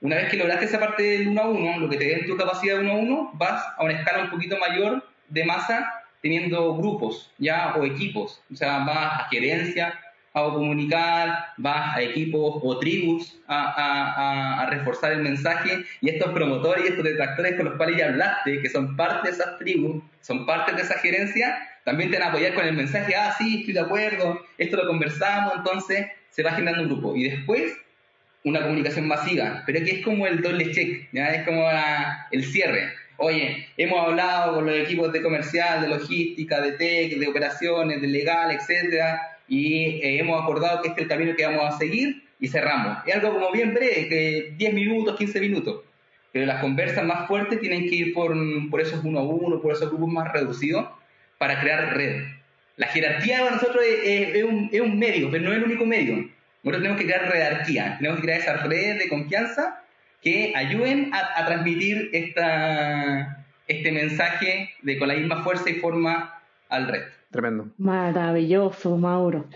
Una 0.00 0.16
vez 0.16 0.30
que 0.30 0.36
lograste 0.36 0.66
esa 0.66 0.78
parte 0.78 1.02
del 1.02 1.28
1 1.28 1.40
a 1.40 1.48
1, 1.48 1.78
lo 1.78 1.88
que 1.88 1.96
te 1.96 2.04
dé 2.04 2.24
tu 2.26 2.36
capacidad 2.36 2.76
de 2.76 2.82
1 2.82 2.92
a 2.92 2.96
1, 2.96 3.30
vas 3.34 3.64
a 3.76 3.84
una 3.84 3.94
escala 3.94 4.24
un 4.24 4.30
poquito 4.30 4.56
mayor 4.58 5.02
de 5.28 5.44
masa 5.44 5.92
teniendo 6.20 6.76
grupos 6.76 7.32
ya 7.38 7.74
o 7.76 7.84
equipos. 7.84 8.42
O 8.52 8.56
sea, 8.56 8.78
vas 8.80 9.20
a 9.20 9.28
gerencia, 9.30 9.98
a 10.36 10.52
comunicar, 10.52 11.54
vas 11.56 11.96
a 11.96 12.02
equipos 12.02 12.60
o 12.62 12.78
tribus 12.78 13.38
a, 13.48 14.62
a, 14.62 14.66
reforzar 14.70 15.12
el 15.12 15.22
mensaje 15.22 15.84
y 16.02 16.10
estos 16.10 16.30
promotores 16.32 16.84
y 16.84 16.88
estos 16.88 17.04
detractores 17.04 17.56
con 17.56 17.64
los 17.64 17.76
cuales 17.76 17.96
ya 17.96 18.06
hablaste, 18.06 18.60
que 18.60 18.68
son 18.68 18.96
parte 18.96 19.28
de 19.28 19.34
esas 19.34 19.58
tribus, 19.58 20.02
son 20.20 20.44
parte 20.44 20.72
de 20.72 20.82
esa 20.82 20.98
gerencia, 20.98 21.56
también 21.84 22.10
te 22.10 22.18
van 22.18 22.28
a 22.28 22.30
apoyar 22.30 22.52
con 22.52 22.66
el 22.66 22.74
mensaje, 22.74 23.14
ah, 23.14 23.34
sí, 23.38 23.60
estoy 23.60 23.74
de 23.74 23.80
acuerdo, 23.80 24.42
esto 24.58 24.76
lo 24.76 24.86
conversamos, 24.86 25.54
entonces 25.56 26.06
se 26.28 26.42
va 26.42 26.52
generando 26.52 26.82
un 26.82 26.90
grupo. 26.90 27.16
Y 27.16 27.30
después 27.30 27.72
una 28.46 28.62
comunicación 28.62 29.08
masiva, 29.08 29.64
pero 29.66 29.84
que 29.84 29.90
es 29.90 30.04
como 30.04 30.24
el 30.24 30.40
doble 30.40 30.70
check, 30.70 31.08
¿ya? 31.10 31.34
es 31.34 31.44
como 31.44 31.68
el 32.30 32.44
cierre. 32.44 32.92
Oye, 33.16 33.66
hemos 33.76 33.98
hablado 33.98 34.54
con 34.54 34.66
los 34.66 34.76
equipos 34.76 35.12
de 35.12 35.20
comercial, 35.20 35.82
de 35.82 35.88
logística, 35.88 36.60
de 36.60 36.72
tech, 36.72 37.18
de 37.18 37.26
operaciones, 37.26 38.00
de 38.00 38.06
legal, 38.06 38.52
etcétera, 38.52 39.20
y 39.48 40.00
eh, 40.00 40.20
hemos 40.20 40.40
acordado 40.40 40.80
que 40.80 40.88
este 40.88 41.00
es 41.00 41.04
el 41.04 41.08
camino 41.08 41.34
que 41.34 41.44
vamos 41.44 41.74
a 41.74 41.76
seguir 41.76 42.22
y 42.38 42.46
cerramos. 42.46 42.98
Es 43.04 43.16
algo 43.16 43.34
como 43.34 43.50
bien 43.50 43.74
breve, 43.74 44.08
que 44.08 44.54
10 44.56 44.74
minutos, 44.74 45.16
15 45.16 45.40
minutos. 45.40 45.82
Pero 46.30 46.46
las 46.46 46.60
conversas 46.60 47.04
más 47.04 47.26
fuertes 47.26 47.58
tienen 47.58 47.88
que 47.88 47.96
ir 47.96 48.14
por, 48.14 48.32
por 48.70 48.80
esos 48.80 49.02
uno 49.02 49.18
a 49.18 49.24
uno, 49.24 49.60
por 49.60 49.72
esos 49.72 49.88
grupos 49.88 50.10
más 50.10 50.32
reducidos, 50.32 50.86
para 51.38 51.60
crear 51.60 51.96
red. 51.96 52.22
La 52.76 52.86
jerarquía 52.86 53.40
para 53.40 53.56
nosotros 53.56 53.82
es, 54.04 54.44
un, 54.44 54.70
es 54.70 54.80
un 54.80 54.96
medio, 54.96 55.32
pero 55.32 55.42
no 55.42 55.50
es 55.50 55.56
el 55.56 55.64
único 55.64 55.84
medio. 55.84 56.35
Nosotros 56.66 56.82
tenemos 56.82 57.00
que 57.00 57.06
crear 57.06 57.30
redarquía, 57.30 57.96
tenemos 57.98 58.18
que 58.18 58.24
crear 58.24 58.40
esas 58.40 58.66
redes 58.66 58.98
de 58.98 59.08
confianza 59.08 59.84
que 60.20 60.52
ayuden 60.56 61.12
a, 61.14 61.46
transmitir 61.46 62.10
esta, 62.12 63.46
este 63.68 63.92
mensaje 63.92 64.70
de 64.82 64.98
con 64.98 65.06
la 65.06 65.14
misma 65.14 65.44
fuerza 65.44 65.70
y 65.70 65.74
forma 65.74 66.42
al 66.68 66.88
resto. 66.88 67.12
Tremendo. 67.30 67.68
Maravilloso, 67.78 68.96
Mauro. 68.96 69.46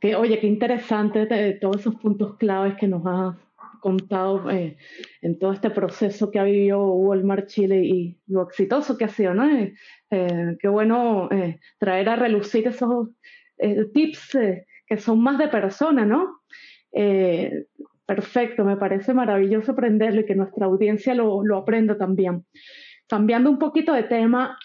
Que, 0.00 0.16
oye, 0.16 0.40
qué 0.40 0.48
interesante 0.48 1.28
todos 1.60 1.82
esos 1.82 1.94
puntos 2.00 2.36
claves 2.36 2.74
que 2.74 2.88
nos 2.88 3.06
has 3.06 3.36
contado 3.78 4.50
eh, 4.50 4.76
en 5.22 5.38
todo 5.38 5.52
este 5.52 5.70
proceso 5.70 6.32
que 6.32 6.40
ha 6.40 6.44
vivido 6.44 6.84
Walmart 6.84 7.46
Chile 7.46 7.84
y 7.84 8.18
lo 8.26 8.42
exitoso 8.42 8.98
que 8.98 9.04
ha 9.04 9.08
sido, 9.08 9.34
¿no? 9.34 9.48
Eh, 9.48 9.72
eh, 10.10 10.56
qué 10.58 10.66
bueno 10.66 11.28
traer 11.78 12.08
a 12.08 12.16
relucir 12.16 12.66
esos 12.66 13.10
tips 13.94 14.36
que 14.86 14.98
son 14.98 15.22
más 15.22 15.38
de 15.38 15.48
persona, 15.48 16.04
¿no? 16.04 16.40
Eh, 16.92 17.66
perfecto, 18.06 18.64
me 18.64 18.76
parece 18.76 19.12
maravilloso 19.14 19.72
aprenderlo 19.72 20.20
y 20.20 20.26
que 20.26 20.34
nuestra 20.34 20.66
audiencia 20.66 21.14
lo, 21.14 21.44
lo 21.44 21.58
aprenda 21.58 21.98
también. 21.98 22.44
Cambiando 23.08 23.50
un 23.50 23.58
poquito 23.58 23.92
de 23.92 24.04
tema, 24.04 24.56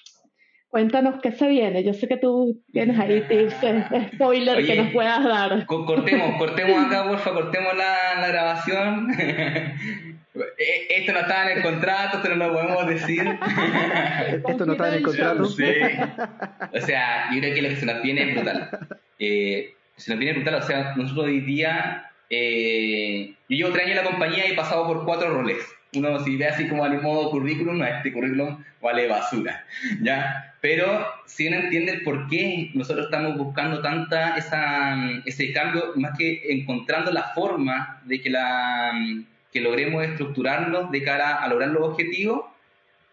cuéntanos 0.72 1.22
qué 1.22 1.32
se 1.32 1.48
viene. 1.48 1.84
Yo 1.84 1.94
sé 1.94 2.08
que 2.08 2.18
tú 2.18 2.64
tienes 2.72 2.98
ahí 2.98 3.22
tips, 3.28 3.64
eh, 3.64 4.10
spoiler 4.14 4.66
que 4.66 4.76
nos 4.76 4.94
puedas 4.94 5.24
dar. 5.24 5.66
Cortemos, 5.66 6.38
cortemos 6.38 6.86
acá, 6.86 7.08
porfa, 7.08 7.34
cortemos 7.34 7.76
la, 7.78 8.22
la 8.22 8.28
grabación. 8.28 9.08
E, 10.34 11.00
esto 11.00 11.12
no 11.12 11.20
estaba 11.20 11.52
en 11.52 11.58
el 11.58 11.64
contrato, 11.64 12.18
esto 12.18 12.30
no 12.30 12.48
lo 12.48 12.54
podemos 12.54 12.88
decir. 12.88 13.22
esto 14.48 14.66
no 14.66 14.72
estaba 14.72 14.90
en 14.90 14.96
el 14.96 15.04
contrato. 15.04 15.46
Sí. 15.46 15.66
O 16.74 16.80
sea, 16.80 17.30
yo 17.34 17.40
creo 17.42 17.54
que 17.54 17.62
lo 17.62 17.70
que 17.70 17.76
se 17.76 17.86
nos 17.86 18.02
viene 18.02 18.30
es 18.30 18.36
brutal. 18.36 18.70
Eh, 19.20 19.76
se 20.02 20.12
nos 20.12 20.20
viene 20.20 20.40
brutal. 20.40 20.56
O 20.56 20.66
sea, 20.66 20.96
nosotros 20.96 21.26
hoy 21.26 21.42
día 21.42 22.12
eh, 22.30 23.36
yo 23.48 23.58
llevo 23.58 23.72
tres 23.72 23.86
años 23.86 24.00
en 24.00 24.06
la 24.06 24.12
compañía 24.12 24.48
y 24.48 24.52
he 24.52 24.56
pasado 24.56 24.88
por 24.88 25.06
cuatro 25.06 25.34
roles. 25.34 25.58
Uno, 25.94 26.20
si 26.22 26.38
ve 26.38 26.48
así 26.48 26.68
como 26.68 26.86
al 26.86 27.02
modo 27.02 27.30
currículum, 27.30 27.84
este 27.84 28.14
currículum 28.14 28.64
vale 28.82 29.08
basura, 29.08 29.66
¿ya? 30.02 30.56
Pero 30.62 31.06
si 31.26 31.48
uno 31.48 31.58
entiende 31.58 32.02
por 32.06 32.28
qué 32.30 32.72
nosotros 32.74 33.06
estamos 33.06 33.38
buscando 33.38 33.82
tanta 33.82 34.38
esa, 34.38 34.96
ese 35.26 35.52
cambio, 35.52 35.92
más 35.96 36.18
que 36.18 36.42
encontrando 36.50 37.12
la 37.12 37.34
forma 37.36 38.02
de 38.06 38.22
que, 38.22 38.30
la, 38.30 38.94
que 39.52 39.60
logremos 39.60 40.04
estructurarnos 40.04 40.92
de 40.92 41.04
cara 41.04 41.44
a 41.44 41.48
lograr 41.50 41.70
los 41.70 41.90
objetivos, 41.90 42.46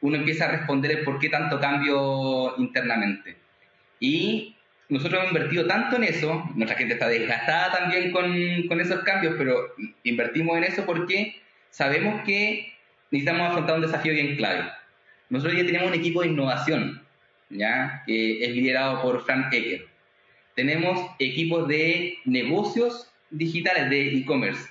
uno 0.00 0.16
empieza 0.16 0.44
a 0.44 0.52
responder 0.52 0.92
el 0.92 1.04
por 1.04 1.18
qué 1.18 1.28
tanto 1.28 1.58
cambio 1.58 2.56
internamente. 2.58 3.36
Y 3.98 4.54
nosotros 4.88 5.20
hemos 5.20 5.32
invertido 5.32 5.66
tanto 5.66 5.96
en 5.96 6.04
eso, 6.04 6.48
nuestra 6.54 6.78
gente 6.78 6.94
está 6.94 7.08
desgastada 7.08 7.72
también 7.72 8.10
con, 8.10 8.80
esos 8.80 9.00
cambios, 9.00 9.34
pero 9.36 9.74
invertimos 10.02 10.56
en 10.56 10.64
eso 10.64 10.86
porque 10.86 11.40
sabemos 11.70 12.22
que 12.24 12.72
necesitamos 13.10 13.48
afrontar 13.48 13.76
un 13.76 13.82
desafío 13.82 14.14
bien 14.14 14.36
clave. 14.36 14.70
Nosotros 15.28 15.58
ya 15.58 15.66
tenemos 15.66 15.88
un 15.88 15.94
equipo 15.94 16.22
de 16.22 16.28
innovación, 16.28 17.02
¿ya? 17.50 18.02
que 18.06 18.42
es 18.42 18.50
liderado 18.50 19.02
por 19.02 19.24
Frank 19.24 19.52
Ecker. 19.52 19.86
Tenemos 20.54 21.10
equipos 21.18 21.68
de 21.68 22.16
negocios 22.24 23.12
digitales 23.30 23.90
de 23.90 24.16
e-commerce, 24.16 24.70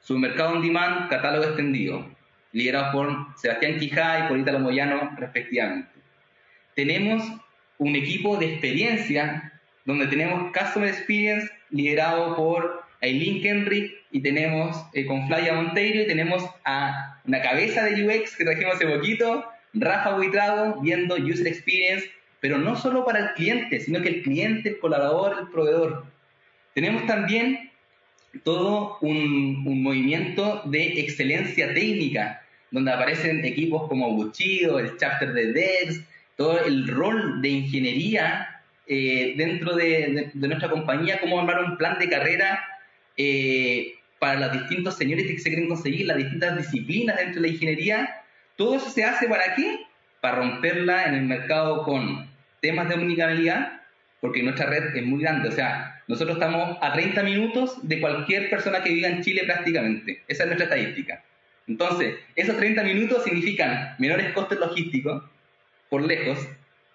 submercado 0.00 0.50
on 0.50 0.62
demand, 0.62 1.08
catálogo 1.08 1.44
extendido, 1.44 2.14
liderados 2.52 2.92
por 2.92 3.26
Sebastián 3.36 3.78
Quijá 3.78 4.20
y 4.24 4.28
por 4.28 4.38
Italo 4.38 4.60
Moyano 4.60 5.16
respectivamente. 5.18 5.88
Tenemos 6.74 7.22
un 7.78 7.96
equipo 7.96 8.36
de 8.36 8.52
experiencia 8.52 9.52
donde 9.84 10.06
tenemos 10.06 10.52
Customer 10.52 10.88
Experience 10.88 11.50
liderado 11.70 12.36
por 12.36 12.82
Aileen 13.02 13.42
Kenrick 13.42 13.92
y 14.10 14.20
tenemos 14.20 14.76
eh, 14.94 15.06
con 15.06 15.26
Flaya 15.26 15.54
Monteiro 15.54 16.02
y 16.02 16.06
tenemos 16.06 16.44
a 16.64 17.20
una 17.24 17.42
cabeza 17.42 17.84
de 17.84 18.04
UX 18.04 18.36
que 18.36 18.44
trajimos 18.44 18.76
hace 18.76 18.86
poquito, 18.86 19.44
Rafa 19.74 20.14
Buitrago, 20.16 20.80
viendo 20.80 21.16
User 21.16 21.46
Experience, 21.46 22.10
pero 22.40 22.58
no 22.58 22.76
solo 22.76 23.04
para 23.04 23.18
el 23.20 23.34
cliente, 23.34 23.80
sino 23.80 24.00
que 24.00 24.08
el 24.08 24.22
cliente, 24.22 24.70
el 24.70 24.78
colaborador, 24.78 25.36
el 25.40 25.48
proveedor. 25.48 26.06
Tenemos 26.74 27.06
también 27.06 27.70
todo 28.44 28.98
un, 29.00 29.82
movimiento 29.82 30.62
de 30.66 31.00
excelencia 31.00 31.72
técnica, 31.72 32.42
donde 32.70 32.92
aparecen 32.92 33.44
equipos 33.44 33.88
como 33.88 34.12
Buchido, 34.12 34.78
el 34.78 34.96
chapter 34.96 35.32
de 35.32 35.52
Devs, 35.52 36.02
todo 36.36 36.64
el 36.64 36.86
rol 36.86 37.40
de 37.42 37.48
ingeniería 37.48 38.62
eh, 38.86 39.34
dentro 39.36 39.74
de, 39.74 40.30
nuestra 40.34 40.70
compañía, 40.70 41.20
cómo 41.20 41.40
armar 41.40 41.64
un 41.64 41.76
plan 41.76 41.98
de 41.98 42.08
carrera 42.08 42.62
eh, 43.16 43.94
para 44.18 44.38
los 44.40 44.52
distintos 44.52 44.96
señores 44.96 45.26
que 45.26 45.38
se 45.38 45.48
quieren 45.48 45.68
conseguir, 45.68 46.06
las 46.06 46.18
distintas 46.18 46.56
disciplinas 46.56 47.16
dentro 47.16 47.40
de 47.40 47.48
la 47.48 47.54
ingeniería. 47.54 48.22
Todo 48.56 48.76
eso 48.76 48.88
se 48.90 49.04
hace 49.04 49.28
para 49.28 49.54
qué? 49.54 49.80
Para 50.20 50.36
romperla 50.36 51.06
en 51.06 51.14
el 51.14 51.22
mercado 51.22 51.82
con 51.82 52.28
temas 52.60 52.88
de 52.88 52.94
omnicanalidad, 52.94 53.80
porque 54.20 54.42
nuestra 54.42 54.66
red 54.66 54.94
es 54.94 55.04
muy 55.04 55.20
grande. 55.22 55.48
O 55.48 55.52
sea, 55.52 56.02
nosotros 56.06 56.36
estamos 56.36 56.78
a 56.80 56.92
30 56.92 57.22
minutos 57.22 57.76
de 57.82 58.00
cualquier 58.00 58.48
persona 58.50 58.82
que 58.82 58.90
viva 58.90 59.08
en 59.08 59.22
Chile 59.22 59.42
prácticamente. 59.44 60.22
Esa 60.28 60.44
es 60.44 60.46
nuestra 60.48 60.64
estadística. 60.64 61.22
Entonces, 61.66 62.14
esos 62.36 62.56
30 62.56 62.84
minutos 62.84 63.24
significan 63.24 63.96
menores 63.98 64.32
costes 64.32 64.58
logísticos, 64.60 65.24
por 65.90 66.02
lejos, 66.02 66.38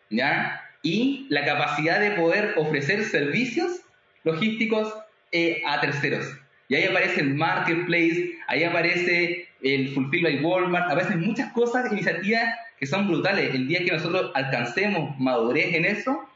¿ya? 0.09 0.61
Y 0.83 1.27
la 1.29 1.45
capacidad 1.45 1.99
de 1.99 2.11
poder 2.11 2.53
ofrecer 2.57 3.03
servicios 3.05 3.81
logísticos 4.23 4.93
eh, 5.31 5.61
a 5.67 5.79
terceros. 5.81 6.25
Y 6.67 6.75
ahí 6.75 6.85
aparece 6.85 7.21
el 7.21 7.35
marketplace, 7.35 8.31
ahí 8.47 8.63
aparece 8.63 9.47
el 9.61 9.89
Fulfill 9.89 10.23
by 10.23 10.43
Walmart, 10.43 10.85
aparecen 10.85 11.21
muchas 11.21 11.51
cosas, 11.51 11.91
iniciativas 11.91 12.43
que 12.79 12.85
son 12.87 13.07
brutales. 13.07 13.53
El 13.53 13.67
día 13.67 13.83
que 13.83 13.91
nosotros 13.91 14.31
alcancemos 14.33 15.19
madurez 15.19 15.75
en 15.75 15.85
eso, 15.85 16.27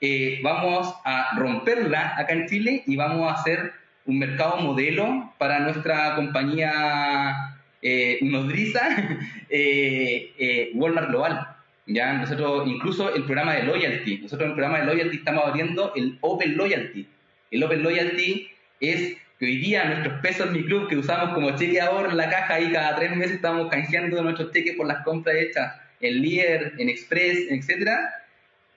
eh, 0.00 0.40
vamos 0.42 0.94
a 1.04 1.34
romperla 1.38 2.14
acá 2.18 2.34
en 2.34 2.46
Chile 2.46 2.82
y 2.86 2.96
vamos 2.96 3.30
a 3.30 3.34
hacer 3.40 3.72
un 4.04 4.18
mercado 4.18 4.58
modelo 4.58 5.32
para 5.38 5.60
nuestra 5.60 6.14
compañía 6.14 7.56
eh, 7.80 8.18
nodriza, 8.20 8.86
eh, 9.48 10.72
Walmart 10.74 11.08
Global. 11.08 11.53
Ya, 11.86 12.14
nosotros, 12.14 12.66
incluso 12.66 13.14
el 13.14 13.24
programa 13.24 13.54
de 13.54 13.64
loyalty, 13.64 14.18
nosotros 14.18 14.46
en 14.46 14.50
el 14.50 14.54
programa 14.54 14.80
de 14.80 14.86
loyalty 14.86 15.16
estamos 15.18 15.44
abriendo 15.44 15.92
el 15.94 16.16
Open 16.22 16.56
Loyalty. 16.56 17.06
El 17.50 17.62
Open 17.62 17.82
Loyalty 17.82 18.48
es 18.80 19.16
que 19.38 19.46
hoy 19.46 19.58
día 19.58 19.84
nuestros 19.84 20.20
pesos 20.20 20.50
mi 20.50 20.64
club 20.64 20.88
que 20.88 20.96
usamos 20.96 21.34
como 21.34 21.54
cheque 21.56 21.80
ahorro 21.80 22.10
en 22.10 22.16
la 22.16 22.30
caja 22.30 22.60
y 22.60 22.72
cada 22.72 22.96
tres 22.96 23.14
meses 23.14 23.36
estamos 23.36 23.68
canjeando 23.70 24.22
nuestros 24.22 24.50
cheques 24.52 24.76
por 24.76 24.86
las 24.86 25.04
compras 25.04 25.36
hechas 25.36 25.74
en 26.00 26.22
Lear, 26.22 26.72
en 26.78 26.88
Express, 26.88 27.38
etcétera, 27.50 28.14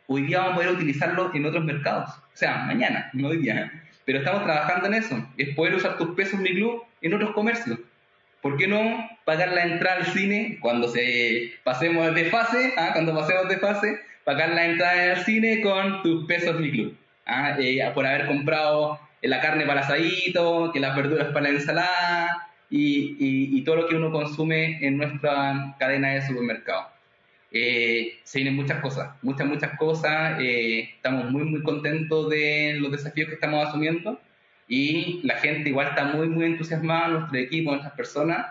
hoy 0.08 0.24
día 0.24 0.40
vamos 0.40 0.54
a 0.54 0.56
poder 0.56 0.72
utilizarlo 0.72 1.32
en 1.34 1.46
otros 1.46 1.64
mercados. 1.64 2.10
O 2.10 2.38
sea, 2.38 2.58
mañana, 2.60 3.10
no 3.14 3.30
hoy 3.30 3.38
día. 3.38 3.72
Pero 4.06 4.20
estamos 4.20 4.44
trabajando 4.44 4.88
en 4.88 4.94
eso. 4.96 5.28
Es 5.38 5.54
poder 5.56 5.76
usar 5.76 5.98
tus 5.98 6.16
pesos 6.16 6.40
mi 6.40 6.54
club 6.54 6.84
en 7.02 7.14
otros 7.14 7.32
comercios. 7.32 7.80
¿Por 8.48 8.56
qué 8.56 8.66
no 8.66 9.10
pagar 9.26 9.52
la 9.52 9.66
entrada 9.66 9.98
al 9.98 10.06
cine 10.06 10.58
cuando 10.62 10.88
se 10.88 11.52
pasemos 11.66 12.16
de 12.16 12.30
fase? 12.30 12.74
¿ah? 12.78 12.92
Cuando 12.94 13.14
pasemos 13.14 13.50
de 13.50 13.58
fase, 13.58 14.00
pagar 14.24 14.52
la 14.52 14.68
entrada 14.68 15.16
al 15.18 15.26
cine 15.26 15.60
con 15.60 16.02
tus 16.02 16.26
pesos 16.28 16.58
mi 16.58 16.72
club. 16.72 16.96
¿ah? 17.26 17.58
Eh, 17.60 17.82
por 17.94 18.06
haber 18.06 18.26
comprado 18.26 19.02
la 19.22 19.42
carne 19.42 19.66
para 19.66 19.82
asadito, 19.82 20.72
que 20.72 20.80
las 20.80 20.96
verduras 20.96 21.28
para 21.34 21.42
la 21.42 21.50
ensalada 21.50 22.48
y, 22.70 23.62
todo 23.64 23.76
lo 23.76 23.88
que 23.90 23.96
uno 23.96 24.14
consume 24.14 24.80
en 24.80 24.98
nuestra 24.98 25.76
cadena 25.78 26.14
de 26.14 26.26
supermercado. 26.26 26.88
Eh, 27.52 28.20
se 28.24 28.40
vienen 28.40 28.56
muchas 28.56 28.80
cosas, 28.80 29.10
muchas, 29.24 29.46
muchas 29.46 29.78
cosas. 29.78 30.40
Eh, 30.40 30.92
estamos 30.96 31.30
muy, 31.32 31.44
muy 31.44 31.62
contentos 31.64 32.30
de 32.30 32.78
los 32.80 32.94
desafíos 32.94 33.28
que 33.28 33.34
estamos 33.34 33.68
asumiendo 33.68 34.22
y 34.68 35.22
la 35.24 35.36
gente 35.38 35.70
igual 35.70 35.88
está 35.88 36.06
muy, 36.06 36.28
muy 36.28 36.46
entusiasmada, 36.46 37.08
nuestro 37.08 37.38
equipo, 37.38 37.72
nuestras 37.72 37.94
personas, 37.94 38.46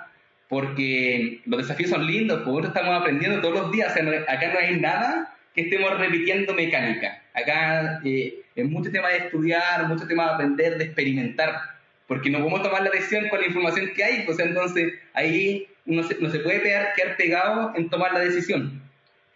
porque 0.49 1.43
los 1.45 1.59
desafíos 1.59 1.91
son 1.91 2.07
lindos, 2.07 2.43
porque 2.45 2.69
estamos 2.69 3.01
aprendiendo 3.01 3.41
todos 3.41 3.55
los 3.55 3.73
días, 3.73 3.93
acá 3.93 4.53
no 4.53 4.59
hay 4.59 4.81
nada 4.81 5.35
que 5.55 5.63
estemos 5.63 5.99
repitiendo 5.99 6.55
mecánica, 6.55 7.23
acá 7.35 8.01
eh, 8.05 8.43
es 8.55 8.69
mucho 8.69 8.91
tema 8.91 9.09
de 9.09 9.19
estudiar, 9.19 9.87
mucho 9.89 10.07
tema 10.07 10.25
de 10.25 10.31
aprender, 10.35 10.79
de 10.79 10.85
experimentar, 10.85 11.61
porque 12.07 12.31
no 12.31 12.39
podemos 12.39 12.63
tomar 12.63 12.83
la 12.83 12.91
decisión 12.91 13.29
con 13.29 13.41
la 13.41 13.47
información 13.47 13.91
que 13.95 14.05
hay, 14.05 14.23
pues 14.25 14.39
entonces 14.39 14.95
ahí 15.13 15.67
no 15.85 16.03
se, 16.03 16.17
no 16.21 16.31
se 16.31 16.41
puede 16.41 16.63
quedar 16.63 17.17
pegado 17.17 17.73
en 17.77 17.89
tomar 17.89 18.13
la 18.13 18.21
decisión. 18.21 18.83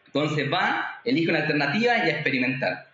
Entonces 0.07 0.53
va, 0.53 1.01
elige 1.05 1.31
una 1.31 1.40
alternativa 1.40 1.99
y 1.99 2.11
a 2.11 2.11
experimentar. 2.11 2.89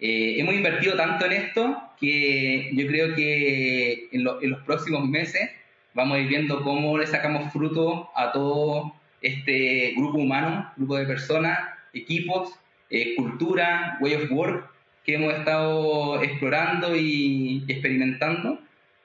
Eh, 0.00 0.40
hemos 0.40 0.54
invertido 0.54 0.96
tanto 0.96 1.26
en 1.26 1.32
esto 1.32 1.76
que 2.00 2.70
yo 2.72 2.86
creo 2.86 3.14
que 3.14 4.08
en, 4.12 4.24
los 4.24 4.62
próximos 4.64 5.06
meses 5.06 5.50
vamos 5.92 6.16
a 6.16 6.20
ir 6.20 6.28
viendo 6.28 6.62
cómo 6.62 6.96
le 6.96 7.06
sacamos 7.06 7.52
fruto 7.52 8.08
a 8.16 8.32
todo 8.32 8.94
este 9.20 9.92
grupo 9.96 10.18
humano, 10.18 10.72
grupo 10.76 10.96
de 10.96 11.04
personas, 11.04 11.58
equipos, 11.92 12.54
eh, 12.88 13.14
cultura, 13.14 13.98
way 14.00 14.14
of 14.14 14.30
work 14.30 14.70
que 15.04 15.16
hemos 15.16 15.34
estado 15.34 16.22
explorando 16.22 16.96
y 16.96 17.64
experimentando 17.68 18.58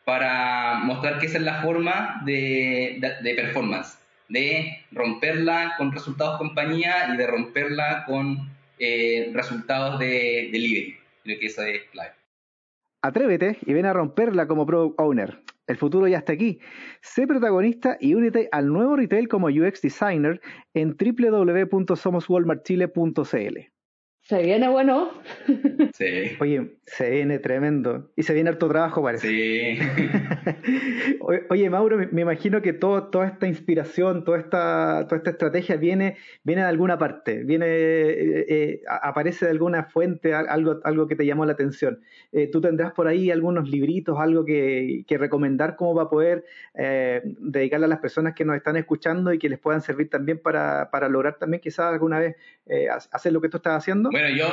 para 0.06 0.76
mostrar 0.76 1.20
que 1.20 1.26
esa 1.26 1.40
es 1.40 1.44
la 1.44 1.62
forma 1.62 2.22
de, 2.26 3.02
de 3.22 3.36
performance, 3.36 3.98
de 4.30 4.86
romperla 4.92 5.74
con 5.78 5.92
resultados 5.92 6.38
compañía 6.38 7.10
y 7.14 7.18
de 7.18 7.28
romperla 7.28 8.06
con 8.06 8.55
eh, 8.80 9.32
resultados 9.34 10.00
de 10.00 10.50
delivery. 10.52 10.98
Que 11.24 11.46
es. 11.46 11.58
Atrévete 13.02 13.58
y 13.66 13.74
ven 13.74 13.86
a 13.86 13.94
romperla 13.94 14.48
como 14.48 14.66
Product 14.66 15.00
Owner. 15.00 15.40
El 15.68 15.78
futuro 15.78 16.08
ya 16.08 16.18
está 16.20 16.34
aquí. 16.34 16.60
Sé 17.02 17.26
protagonista 17.26 17.98
y 18.00 18.14
únete 18.14 18.48
al 18.52 18.68
nuevo 18.68 18.96
retail 18.96 19.28
como 19.28 19.48
UX 19.48 19.82
Designer 19.82 20.40
en 20.74 20.96
www.somoswalmartchile.cl. 20.96 23.75
Se 24.26 24.42
viene 24.42 24.68
bueno. 24.70 25.12
Sí. 25.94 26.36
Oye, 26.42 26.76
se 26.86 27.10
viene 27.10 27.40
tremendo. 27.40 28.12
Y 28.18 28.24
se 28.24 28.34
viene 28.34 28.50
harto 28.50 28.68
trabajo, 28.68 29.02
parece. 29.02 29.30
Sí. 29.30 29.80
Oye, 31.50 31.70
Mauro, 31.70 31.98
me 32.12 32.22
imagino 32.22 32.62
que 32.62 32.74
todo, 32.74 33.04
toda 33.08 33.28
esta 33.28 33.48
inspiración, 33.48 34.26
toda 34.26 34.40
esta, 34.40 35.06
toda 35.08 35.18
esta 35.18 35.30
estrategia 35.30 35.78
viene, 35.78 36.18
viene 36.44 36.64
de 36.64 36.68
alguna 36.68 36.98
parte, 36.98 37.44
viene, 37.44 37.66
eh, 37.68 38.46
eh, 38.50 38.82
aparece 38.88 39.46
de 39.46 39.52
alguna 39.52 39.86
fuente, 39.86 40.34
algo, 40.34 40.82
algo 40.84 41.08
que 41.08 41.16
te 41.16 41.26
llamó 41.26 41.46
la 41.46 41.54
atención. 41.54 42.02
Eh, 42.34 42.50
tú 42.52 42.60
tendrás 42.60 42.92
por 42.92 43.08
ahí 43.08 43.32
algunos 43.32 43.70
libritos, 43.70 44.20
algo 44.20 44.44
que, 44.44 45.06
que 45.08 45.18
recomendar 45.18 45.78
cómo 45.78 45.96
va 45.96 46.04
a 46.04 46.10
poder 46.10 46.44
dedicarle 46.74 47.86
a 47.86 47.90
las 47.90 48.00
personas 48.00 48.34
que 48.34 48.44
nos 48.44 48.58
están 48.58 48.76
escuchando 48.76 49.32
y 49.32 49.40
que 49.40 49.48
les 49.48 49.60
puedan 49.60 49.82
servir 49.82 50.10
también 50.10 50.40
para, 50.40 50.90
para 50.92 51.08
lograr 51.08 51.38
también 51.38 51.62
quizás 51.62 51.94
alguna 51.94 52.20
vez 52.20 52.36
hacer 53.12 53.32
lo 53.32 53.40
que 53.40 53.48
tú 53.50 53.58
estás 53.58 53.78
haciendo. 53.78 54.10
Bueno, 54.16 54.30
yo 54.30 54.50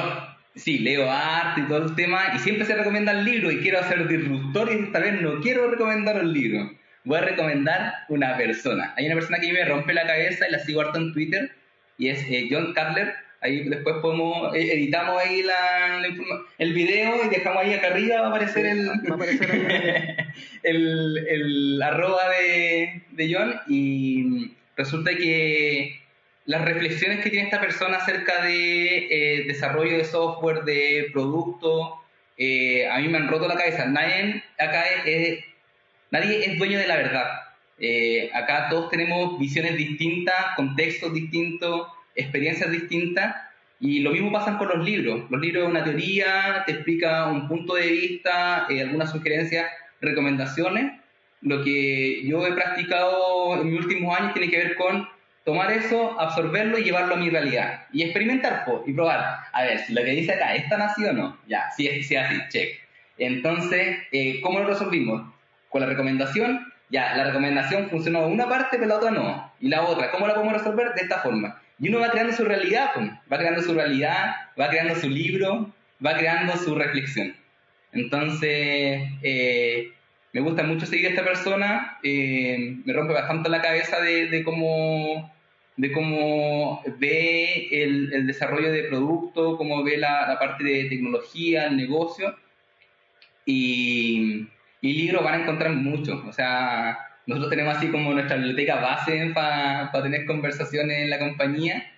sí, 0.57 0.81
leo 0.81 1.09
arte 1.09 1.61
y 1.61 1.69
todo 1.69 1.87
el 1.87 1.95
tema, 1.95 2.33
y 2.35 2.41
siempre 2.41 2.67
se 2.67 2.75
recomienda 2.75 3.13
el 3.13 3.25
libro, 3.25 3.49
y 3.49 3.61
quiero 3.61 3.79
hacer 3.79 4.09
disruptor, 4.09 4.69
y 4.73 4.87
esta 4.87 4.99
vez 4.99 5.23
no 5.23 5.41
quiero 5.41 5.71
recomendar 5.71 6.17
el 6.17 6.33
libro. 6.33 6.69
Voy 7.05 7.19
a 7.19 7.21
recomendar 7.21 7.95
una 8.09 8.37
persona. 8.37 8.93
Hay 8.97 9.07
una 9.07 9.15
persona 9.15 9.39
que 9.39 9.53
me 9.53 9.65
rompe 9.65 9.95
la 9.95 10.05
cabeza 10.05 10.49
y 10.49 10.51
la 10.51 10.59
sigo 10.59 10.81
harto 10.81 10.99
en 10.99 11.13
Twitter, 11.13 11.53
y 11.97 12.09
es 12.09 12.25
eh, 12.29 12.49
John 12.51 12.75
Cutler. 12.75 13.15
Ahí 13.41 13.69
después 13.69 13.99
podemos, 14.03 14.53
eh, 14.57 14.73
editamos 14.73 15.23
ahí 15.23 15.45
la, 15.45 16.03
el 16.59 16.73
video 16.73 17.25
y 17.25 17.29
dejamos 17.29 17.63
ahí 17.63 17.75
acá 17.75 17.87
arriba, 17.87 18.21
va 18.21 18.27
a 18.27 18.31
aparecer 18.31 18.67
el, 18.67 18.91
el, 20.65 21.19
el, 21.29 21.83
arroba 21.83 22.29
de, 22.31 23.05
de 23.13 23.33
John, 23.33 23.61
y 23.69 24.57
resulta 24.77 25.15
que 25.15 26.02
las 26.45 26.65
reflexiones 26.65 27.21
que 27.21 27.31
tiene 27.31 27.47
esta 27.47 27.61
persona 27.61 27.99
acerca 27.99 28.43
de 28.43 29.07
eh, 29.11 29.45
desarrollo 29.47 29.97
de 29.97 30.05
software, 30.05 30.65
de 30.65 31.11
producto, 31.13 32.01
eh, 32.37 32.89
a 32.89 32.99
mí 32.99 33.09
me 33.09 33.19
han 33.19 33.29
roto 33.29 33.47
la 33.47 33.57
cabeza. 33.57 33.87
Nadie 33.87 34.43
es, 35.05 35.45
es 36.49 36.59
dueño 36.59 36.79
de 36.79 36.87
la 36.87 36.97
verdad. 36.97 37.27
Eh, 37.79 38.31
acá 38.35 38.69
todos 38.69 38.91
tenemos 38.91 39.39
visiones 39.39 39.77
distintas, 39.77 40.35
contextos 40.57 41.15
distintos, 41.15 41.89
experiencias 42.15 42.71
distintas, 42.71 43.37
y 43.81 44.01
lo 44.01 44.13
mismo 44.13 44.33
pasa 44.33 44.59
con 44.59 44.69
los 44.69 44.85
libros. 44.85 45.31
Los 45.31 45.41
libros, 45.41 45.69
una 45.69 45.85
teoría, 45.85 46.63
te 46.67 46.73
explica 46.73 47.27
un 47.27 47.49
punto 47.49 47.75
de 47.75 47.89
vista, 47.89 48.67
algunas 48.67 49.11
sugerencias, 49.11 49.67
recomendaciones. 50.01 50.93
Lo 51.41 51.65
que 51.65 52.23
yo 52.25 52.47
he 52.47 52.53
practicado 52.53 53.61
en 53.61 53.71
mis 53.71 53.81
últimos 53.81 54.17
años 54.17 54.35
tiene 54.35 54.51
que 54.51 54.59
ver 54.59 54.77
con 54.77 55.09
tomar 55.45 55.73
eso, 55.73 56.19
absorberlo 56.21 56.79
y 56.79 56.85
llevarlo 56.85 57.15
a 57.15 57.19
mi 57.19 57.31
realidad. 57.31 57.87
Y 57.93 58.03
experimentar 58.03 58.65
y 58.87 58.93
probar. 58.93 59.39
A 59.53 59.63
ver, 59.63 59.79
si 59.81 59.93
lo 59.93 60.03
que 60.03 60.11
dice 60.11 60.33
acá 60.33 60.55
es 60.55 60.69
tan 60.69 60.83
así 60.83 61.05
o 61.05 61.13
no. 61.13 61.39
Ya, 61.47 61.71
si 61.77 61.89
es, 61.89 62.11
así, 62.17 62.39
check. 62.49 62.81
Entonces, 63.19 63.99
eh, 64.13 64.41
¿cómo 64.41 64.61
lo 64.61 64.67
resolvimos? 64.67 65.23
Con 65.69 65.81
la 65.81 65.87
recomendación, 65.87 66.73
ya, 66.91 67.17
la 67.17 67.25
recomendación 67.25 67.89
funcionó 67.89 68.27
una 68.27 68.49
parte, 68.49 68.77
pero 68.77 68.87
la 68.87 68.97
otra 68.97 69.11
no. 69.11 69.53
Y 69.61 69.69
la 69.69 69.83
otra, 69.83 70.11
¿cómo 70.11 70.27
la 70.27 70.35
podemos 70.35 70.55
resolver? 70.55 70.93
De 70.95 71.03
esta 71.03 71.21
forma. 71.21 71.61
Y 71.79 71.89
uno 71.89 72.01
va 72.01 72.11
creando 72.11 72.35
su 72.35 72.45
realidad, 72.45 72.91
va 73.33 73.39
creando 73.39 73.63
su 73.63 73.75
realidad, 73.75 74.37
va 74.61 74.69
creando 74.69 74.95
su 74.95 75.09
libro, 75.09 75.73
va 76.05 76.17
creando 76.17 76.57
su 76.57 76.75
reflexión. 76.75 77.35
Entonces, 77.93 79.03
eh, 79.23 79.93
me 80.33 80.41
gusta 80.41 80.63
mucho 80.63 80.87
seguir 80.87 81.07
a 81.07 81.11
esta 81.11 81.25
persona, 81.25 81.99
eh, 82.03 82.77
me 82.85 82.93
rompe 82.93 83.13
bastante 83.13 83.51
la 83.51 83.61
cabeza 83.61 84.01
de, 84.01 84.43
cómo, 84.45 85.31
ve 86.99 87.69
el, 87.71 88.27
desarrollo 88.27 88.73
de 88.73 88.85
producto, 88.85 89.59
cómo 89.59 89.85
ve 89.85 89.99
la, 89.99 90.37
parte 90.41 90.65
de 90.65 90.85
tecnología, 90.85 91.67
el 91.67 91.77
negocio. 91.77 92.35
Y, 93.45 94.49
y 94.81 94.93
libros 94.95 95.25
van 95.25 95.35
a 95.35 95.43
encontrar 95.43 95.73
mucho. 95.73 96.23
O 96.27 96.33
sea, 96.33 96.99
nosotros 97.27 97.51
tenemos 97.51 97.77
así 97.77 97.89
como 97.89 98.13
nuestra 98.13 98.37
biblioteca 98.37 98.77
base 98.81 99.33
para 99.35 99.91
tener 100.03 100.27
conversaciones 100.27 100.99
en 100.99 101.11
la 101.11 101.19
compañía. 101.19 101.91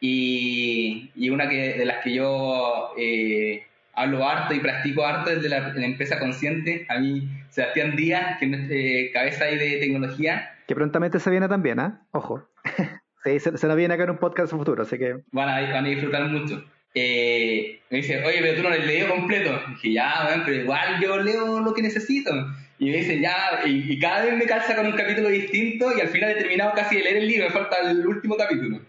Y, 0.00 1.28
una 1.30 1.46
de 1.46 1.84
las 1.84 2.02
que 2.02 2.14
yo 2.14 2.92
eh, 2.98 3.66
hablo 3.96 4.28
harto 4.28 4.54
y 4.54 4.60
practico 4.60 5.04
harto 5.04 5.30
desde 5.30 5.48
la, 5.48 5.72
empresa 5.74 6.18
consciente. 6.20 6.86
A 6.88 6.98
mí, 6.98 7.28
Sebastián 7.48 7.96
Díaz, 7.96 8.38
que 8.38 8.46
es 8.46 8.70
eh, 8.70 9.10
cabeza 9.12 9.46
ahí 9.46 9.58
de 9.58 9.78
tecnología. 9.78 10.54
Que 10.68 10.74
prontamente 10.74 11.18
se 11.18 11.30
viene 11.30 11.48
también, 11.48 11.80
¿ah? 11.80 12.06
Ojo. 12.12 12.48
sí, 13.24 13.40
se, 13.40 13.56
se, 13.56 13.66
nos 13.66 13.76
viene 13.76 13.94
acá 13.94 14.04
en 14.04 14.10
un 14.10 14.18
podcast 14.18 14.52
futuro, 14.52 14.82
así 14.82 14.98
que... 14.98 15.16
Van 15.32 15.48
a, 15.48 15.60
van 15.72 15.86
a 15.86 15.88
disfrutar 15.88 16.28
mucho. 16.28 16.64
Eh, 16.94 17.80
me 17.90 17.98
dice, 17.98 18.24
oye, 18.24 18.38
pero 18.40 18.56
tú 18.56 18.62
no 18.62 18.68
lo 18.70 18.74
has 18.74 18.86
leído 18.86 19.08
completo. 19.08 19.60
dije, 19.68 19.92
ya, 19.92 20.42
pero 20.44 20.56
igual 20.56 21.00
yo 21.00 21.16
leo 21.18 21.60
lo 21.60 21.74
que 21.74 21.82
necesito. 21.82 22.30
Y 22.78 22.90
me 22.90 22.98
dice, 22.98 23.20
ya, 23.20 23.60
y, 23.64 23.92
y, 23.92 23.98
cada 23.98 24.26
vez 24.26 24.36
me 24.36 24.44
calza 24.44 24.76
con 24.76 24.86
un 24.86 24.92
capítulo 24.92 25.30
distinto 25.30 25.96
y 25.96 26.00
al 26.02 26.08
final 26.08 26.30
he 26.30 26.34
terminado 26.34 26.72
casi 26.74 26.96
de 26.96 27.04
leer 27.04 27.16
el 27.18 27.28
libro, 27.28 27.46
me 27.46 27.52
falta 27.52 27.90
el 27.90 28.06
último 28.06 28.36
capítulo. 28.36 28.80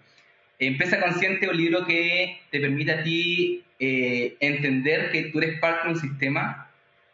Empresa 0.60 1.00
Consciente 1.00 1.46
es 1.46 1.52
un 1.52 1.58
libro 1.58 1.86
que 1.86 2.40
te 2.52 2.60
permite 2.60 2.92
a 2.92 3.04
ti 3.04 3.64
eh, 3.80 4.38
entender 4.40 5.12
que 5.12 5.26
tú 5.26 5.40
eres 5.40 5.60
parte 5.60 5.88
de 5.88 5.94
un 5.94 6.00
sistema, 6.00 6.72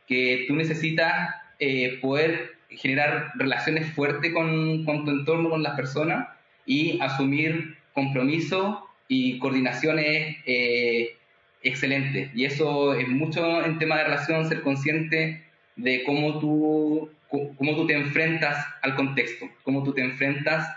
que 0.07 0.45
tú 0.47 0.55
necesitas 0.55 1.35
eh, 1.59 1.99
poder 2.01 2.53
generar 2.69 3.31
relaciones 3.35 3.91
fuertes 3.93 4.33
con, 4.33 4.85
con, 4.85 5.05
tu 5.05 5.11
entorno, 5.11 5.49
con 5.49 5.63
las 5.63 5.75
personas 5.75 6.27
y 6.65 6.99
asumir 7.01 7.77
compromisos 7.93 8.77
y 9.07 9.39
coordinaciones 9.39 10.37
eh, 10.45 11.17
excelentes. 11.61 12.31
Y 12.33 12.45
eso 12.45 12.93
es 12.93 13.07
mucho 13.07 13.63
en 13.63 13.77
tema 13.77 13.97
de 13.97 14.05
relación, 14.05 14.47
ser 14.47 14.61
consciente 14.61 15.43
de 15.75 16.03
cómo 16.03 16.39
tú, 16.39 17.11
cómo 17.29 17.75
tú 17.75 17.85
te 17.87 17.93
enfrentas 17.93 18.65
al 18.81 18.95
contexto, 18.95 19.49
cómo 19.63 19.83
tú 19.83 19.93
te 19.93 20.01
enfrentas 20.01 20.67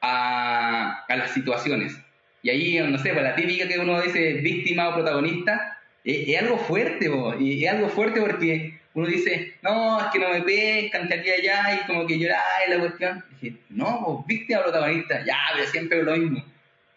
a, 0.00 1.04
a 1.08 1.16
las 1.16 1.32
situaciones. 1.32 1.98
Y 2.42 2.50
ahí, 2.50 2.78
no 2.78 2.98
sé, 2.98 3.12
pues, 3.12 3.22
la 3.22 3.34
típica 3.34 3.68
que 3.68 3.78
uno 3.78 4.00
dice 4.00 4.34
víctima 4.34 4.88
o 4.88 4.94
protagonista, 4.94 5.78
es, 6.04 6.40
algo 6.40 6.56
fuerte, 6.58 7.10
y 7.38 7.64
es 7.64 7.70
algo 7.70 7.88
fuerte 7.88 8.20
porque 8.20 8.78
uno 8.94 9.06
dice, 9.06 9.54
no, 9.62 10.00
es 10.00 10.06
que 10.12 10.18
no 10.18 10.30
me 10.30 10.42
pescan, 10.42 11.06
que 11.08 11.14
aquí 11.14 11.30
allá, 11.30 11.74
y 11.74 11.86
como 11.86 12.06
que 12.06 12.18
lloráis 12.18 12.68
la 12.68 12.78
cuestión. 12.78 13.24
Dije, 13.40 13.56
no, 13.68 14.24
víctima 14.26 14.60
o 14.60 14.62
protagonista, 14.64 15.24
ya, 15.24 15.38
pero 15.54 15.66
siempre 15.68 16.02
lo 16.02 16.16
mismo. 16.16 16.44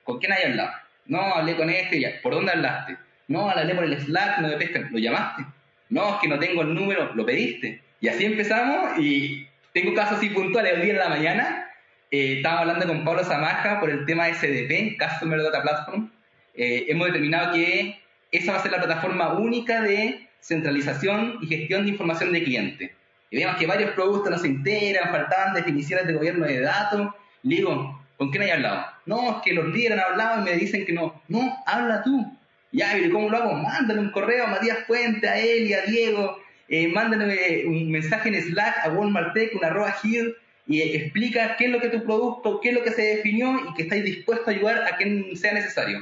¿Con 0.04 0.20
quién 0.20 0.32
hay 0.32 0.52
hablado? 0.52 0.72
No, 1.06 1.22
hablé 1.22 1.56
con 1.56 1.70
este, 1.70 2.00
ya. 2.00 2.22
¿Por 2.22 2.34
dónde 2.34 2.52
hablaste? 2.52 2.98
No, 3.28 3.50
hablé 3.50 3.76
por 3.76 3.84
el 3.84 4.00
Slack, 4.00 4.40
no 4.40 4.48
me 4.48 4.58
pescan. 4.58 4.90
¿Lo 4.92 5.00
llamaste? 5.00 5.46
No, 5.90 6.16
es 6.16 6.22
que 6.22 6.28
no 6.28 6.40
tengo 6.40 6.62
el 6.62 6.74
número, 6.74 7.14
lo 7.14 7.26
pediste. 7.26 7.82
Y 8.00 8.08
así 8.08 8.26
empezamos, 8.26 8.98
y 9.00 9.48
tengo 9.74 9.94
casos 9.94 10.18
así 10.18 10.30
puntuales, 10.30 10.74
el 10.74 10.82
día 10.82 10.94
de 10.94 11.00
la 11.00 11.10
mañana, 11.10 11.70
eh, 12.14 12.44
hablando 12.46 12.86
con 12.86 13.04
Pablo 13.04 13.24
Zamaja 13.24 13.80
por 13.80 13.90
el 13.90 14.06
tema 14.06 14.32
SDP, 14.32 15.00
Customer 15.00 15.42
Data 15.42 15.64
Platform. 15.64 16.12
Eh, 16.54 16.86
hemos 16.88 17.08
determinado 17.08 17.54
que 17.54 18.00
esa 18.32 18.52
va 18.52 18.60
a 18.60 18.62
ser 18.62 18.72
la 18.72 18.78
plataforma 18.78 19.34
única 19.34 19.82
de 19.82 20.30
centralización 20.40 21.40
y 21.42 21.48
gestión 21.48 21.86
de 21.86 21.90
información 21.90 22.32
de 22.32 22.44
cliente. 22.44 22.96
Y 23.32 23.38
vemos 23.38 23.56
que 23.56 23.66
varios 23.66 23.92
productos 23.94 24.30
no 24.30 24.38
se 24.38 24.48
integran, 24.48 25.10
faltaban 25.10 25.56
definiciones 25.56 26.06
de 26.06 26.14
gobierno 26.14 26.46
de 26.46 26.62
datos. 26.62 27.16
Le 27.42 27.56
digo, 27.56 28.06
¿con 28.16 28.30
quién 28.30 28.44
hay 28.44 28.52
hablado? 28.52 28.86
No, 29.08 29.38
es 29.38 29.44
que 29.44 29.54
los 29.54 29.66
líderes 29.70 29.98
han 29.98 30.12
hablado 30.12 30.42
y 30.42 30.44
me 30.44 30.58
dicen 30.58 30.86
que 30.86 30.94
no. 30.94 31.20
No, 31.30 31.64
habla 31.66 32.04
tú. 32.04 32.32
Ya, 32.72 32.96
¿y 32.96 33.10
cómo 33.10 33.30
lo 33.30 33.38
hago? 33.38 33.56
Mándale 33.56 34.00
un 34.00 34.12
correo 34.12 34.46
a 34.46 34.50
Matías 34.50 34.78
Puente, 34.86 35.28
a 35.28 35.44
y 35.44 35.74
a 35.74 35.82
Diego. 35.82 36.38
Eh, 36.68 36.90
mándale 36.90 37.66
un 37.66 37.90
mensaje 37.90 38.30
en 38.30 38.40
Slack 38.40 38.86
a 38.86 38.90
Walmart 38.90 39.34
Tech, 39.34 39.56
una 39.56 39.68
arroba 39.68 39.96
here 40.04 40.36
y 40.66 40.82
explica 40.82 41.56
qué 41.58 41.66
es 41.66 41.72
lo 41.72 41.80
que 41.80 41.90
tu 41.90 42.04
producto, 42.04 42.60
qué 42.62 42.70
es 42.70 42.76
lo 42.76 42.84
que 42.84 42.92
se 42.92 43.02
definió 43.02 43.60
y 43.70 43.74
que 43.74 43.84
estáis 43.84 44.04
dispuestos 44.04 44.48
a 44.48 44.52
ayudar 44.52 44.84
a 44.86 44.98
quien 44.98 45.36
sea 45.36 45.54
necesario. 45.54 46.00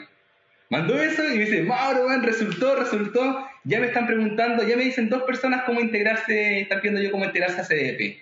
Mandó 0.69 1.02
eso 1.02 1.28
y 1.28 1.38
me 1.38 1.45
dice, 1.45 1.63
Mauro, 1.63 2.08
resultó, 2.21 2.76
resultó. 2.76 3.45
Ya 3.65 3.80
me 3.80 3.88
están 3.88 4.08
preguntando, 4.08 4.65
ya 4.65 4.78
me 4.78 4.86
dicen 4.86 5.10
dos 5.10 5.24
personas 5.24 5.63
cómo 5.63 5.82
integrarse, 5.82 6.62
están 6.62 6.80
viendo 6.82 7.02
yo 7.02 7.12
cómo 7.12 7.26
integrarse 7.26 7.60
a 7.60 7.65
CDP. 7.65 8.21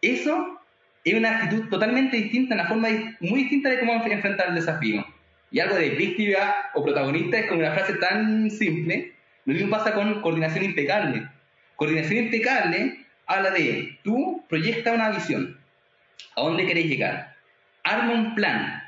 Eso 0.00 0.60
es 1.04 1.14
una 1.14 1.36
actitud 1.36 1.68
totalmente 1.68 2.16
distinta, 2.16 2.54
una 2.54 2.66
forma 2.66 2.88
muy 3.20 3.40
distinta 3.42 3.68
de 3.68 3.78
cómo 3.78 3.92
enfrentar 3.92 4.48
el 4.48 4.54
desafío. 4.54 5.06
Y 5.50 5.60
algo 5.60 5.76
de 5.76 5.90
víctima 5.90 6.54
o 6.74 6.82
protagonista 6.82 7.38
es 7.38 7.46
como 7.46 7.60
una 7.60 7.72
frase 7.72 7.94
tan 7.94 8.50
simple. 8.50 9.12
Lo 9.44 9.54
mismo 9.54 9.70
pasa 9.70 9.92
con 9.92 10.22
coordinación 10.22 10.64
impecable. 10.64 11.28
Coordinación 11.76 12.24
impecable 12.24 13.04
habla 13.26 13.50
de 13.50 13.98
tú 14.02 14.42
proyecta 14.48 14.92
una 14.92 15.10
visión. 15.10 15.55
¿A 16.36 16.42
dónde 16.42 16.66
querés 16.66 16.86
llegar? 16.86 17.36
Arma 17.84 18.12
un 18.12 18.34
plan. 18.34 18.82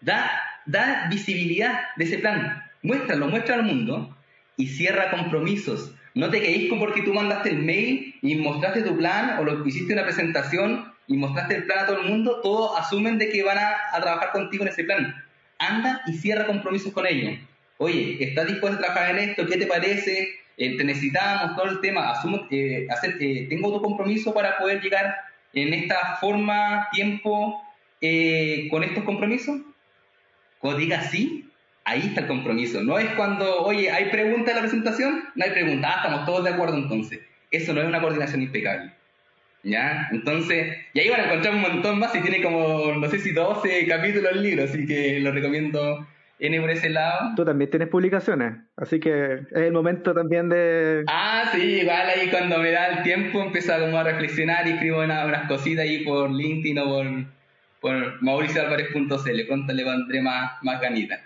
Da, 0.00 0.30
da 0.66 1.06
visibilidad 1.10 1.80
de 1.96 2.04
ese 2.04 2.18
plan. 2.18 2.62
Muéstralo, 2.82 3.28
muestra 3.28 3.56
al 3.56 3.64
mundo 3.64 4.16
y 4.56 4.66
cierra 4.66 5.10
compromisos. 5.10 5.92
No 6.14 6.30
te 6.30 6.40
quedéis 6.40 6.68
con 6.68 6.78
porque 6.78 7.02
tú 7.02 7.14
mandaste 7.14 7.50
el 7.50 7.58
mail 7.58 8.14
y 8.22 8.34
mostraste 8.36 8.82
tu 8.82 8.96
plan 8.96 9.38
o 9.38 9.44
lo 9.44 9.66
hiciste 9.66 9.92
una 9.92 10.04
presentación 10.04 10.92
y 11.06 11.16
mostraste 11.16 11.56
el 11.56 11.64
plan 11.64 11.80
a 11.80 11.86
todo 11.86 12.00
el 12.00 12.08
mundo, 12.08 12.40
todos 12.42 12.78
asumen 12.78 13.18
de 13.18 13.30
que 13.30 13.42
van 13.42 13.58
a, 13.58 14.00
trabajar 14.00 14.32
contigo 14.32 14.64
en 14.64 14.70
ese 14.70 14.84
plan. 14.84 15.14
Anda 15.58 16.02
y 16.06 16.12
cierra 16.12 16.46
compromisos 16.46 16.92
con 16.92 17.06
ellos. 17.06 17.38
Oye, 17.78 18.16
¿estás 18.20 18.46
dispuesto 18.46 18.78
a 18.78 18.82
trabajar 18.82 19.16
en 19.16 19.30
esto? 19.30 19.46
¿Qué 19.46 19.56
te 19.56 19.66
parece? 19.66 20.28
Eh, 20.56 20.76
te 20.76 20.84
necesitamos 20.84 21.56
todo 21.56 21.70
el 21.70 21.80
tema, 21.80 22.12
eh, 22.50 22.88
eh, 23.20 23.46
tengo 23.48 23.72
tu 23.72 23.80
compromiso 23.80 24.34
para 24.34 24.58
poder 24.58 24.82
llegar 24.82 25.16
en 25.52 25.74
esta 25.74 26.16
forma, 26.20 26.88
tiempo, 26.92 27.62
con 28.70 28.84
estos 28.84 29.04
compromisos. 29.04 29.60
Cuando 30.58 30.78
diga 30.78 31.00
ahí 31.88 32.00
está 32.08 32.20
el 32.22 32.26
compromiso. 32.26 32.82
No 32.82 32.98
es 32.98 33.08
cuando, 33.10 33.62
oye, 33.62 33.90
¿hay 33.90 34.10
pregunta 34.10 34.50
en 34.50 34.56
la 34.56 34.62
presentación? 34.62 35.24
No 35.34 35.44
hay 35.44 35.50
pregunta, 35.50 35.88
ah, 35.90 35.96
estamos 35.96 36.26
todos 36.26 36.44
de 36.44 36.50
acuerdo 36.50 36.76
entonces. 36.76 37.20
Eso 37.50 37.72
no 37.72 37.80
es 37.80 37.86
una 37.86 38.00
coordinación 38.00 38.42
impecable. 38.42 38.92
¿Ya? 39.64 40.08
Entonces, 40.12 40.76
y 40.92 41.00
ahí 41.00 41.08
van 41.08 41.20
a 41.20 41.24
encontrar 41.24 41.54
un 41.54 41.62
montón 41.62 41.98
más 41.98 42.14
y 42.14 42.20
tiene 42.20 42.42
como, 42.42 42.92
no 42.92 43.08
sé 43.08 43.18
si 43.18 43.32
12 43.32 43.86
capítulos 43.86 44.32
el 44.32 44.42
libro, 44.42 44.64
así 44.64 44.86
que 44.86 45.18
lo 45.20 45.32
recomiendo 45.32 46.06
viene 46.38 46.60
por 46.60 46.70
ese 46.70 46.88
lado. 46.88 47.32
Tú 47.36 47.44
también 47.44 47.70
tienes 47.70 47.88
publicaciones, 47.88 48.54
así 48.76 49.00
que 49.00 49.34
es 49.34 49.46
el 49.52 49.72
momento 49.72 50.14
también 50.14 50.48
de... 50.48 51.04
Ah, 51.06 51.50
sí, 51.52 51.80
igual 51.80 52.08
ahí 52.08 52.28
cuando 52.28 52.58
me 52.58 52.70
da 52.70 52.86
el 52.88 53.02
tiempo 53.02 53.42
empiezo 53.42 53.74
a, 53.74 53.80
como 53.80 53.98
a 53.98 54.04
reflexionar 54.04 54.66
y 54.66 54.72
escribo 54.72 55.02
unas, 55.02 55.48
cositas 55.48 55.84
ahí 55.84 56.04
por 56.04 56.30
LinkedIn 56.30 56.78
o 56.78 56.84
por, 56.84 57.06
por 57.80 58.22
mauricioalvarez.cl, 58.22 59.46
pronto 59.46 59.72
le 59.72 59.84
pondré 59.84 60.22
más, 60.22 60.52
más 60.62 60.80
ganitas. 60.80 61.20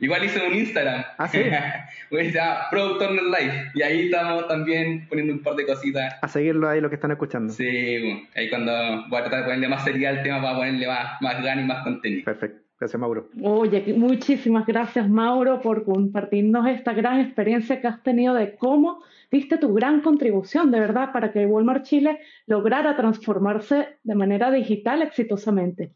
Igual 0.00 0.24
hice 0.24 0.46
un 0.46 0.54
Instagram. 0.54 1.04
Ah, 1.18 1.26
sí. 1.26 1.38
se 2.10 2.30
llama 2.30 2.68
Life. 2.70 3.70
Y 3.74 3.82
ahí 3.82 4.06
estamos 4.06 4.46
también 4.46 5.08
poniendo 5.08 5.32
un 5.32 5.42
par 5.42 5.56
de 5.56 5.66
cositas. 5.66 6.14
A 6.22 6.28
seguirlo 6.28 6.68
ahí 6.68 6.80
lo 6.80 6.88
que 6.88 6.94
están 6.94 7.10
escuchando. 7.10 7.52
Sí, 7.52 8.28
ahí 8.36 8.48
cuando 8.48 8.72
voy 9.08 9.18
a 9.18 9.22
tratar 9.22 9.40
de 9.40 9.44
ponerle 9.46 9.68
más 9.68 9.84
serial 9.84 10.18
al 10.18 10.22
tema 10.22 10.40
para 10.40 10.56
ponerle 10.56 10.86
más, 10.86 11.20
más 11.20 11.42
ganas 11.42 11.64
y 11.64 11.68
más 11.68 11.82
contenido. 11.82 12.24
Perfecto. 12.24 12.67
Gracias, 12.78 13.00
Mauro. 13.00 13.28
Oye, 13.42 13.92
muchísimas 13.96 14.64
gracias, 14.64 15.08
Mauro, 15.08 15.60
por 15.60 15.84
compartirnos 15.84 16.66
esta 16.68 16.92
gran 16.92 17.18
experiencia 17.20 17.80
que 17.80 17.88
has 17.88 18.02
tenido 18.04 18.34
de 18.34 18.54
cómo 18.54 19.02
diste 19.32 19.58
tu 19.58 19.74
gran 19.74 20.00
contribución, 20.00 20.70
de 20.70 20.78
verdad, 20.78 21.12
para 21.12 21.32
que 21.32 21.44
Walmart 21.44 21.84
Chile 21.84 22.20
lograra 22.46 22.96
transformarse 22.96 23.98
de 24.04 24.14
manera 24.14 24.52
digital 24.52 25.02
exitosamente. 25.02 25.92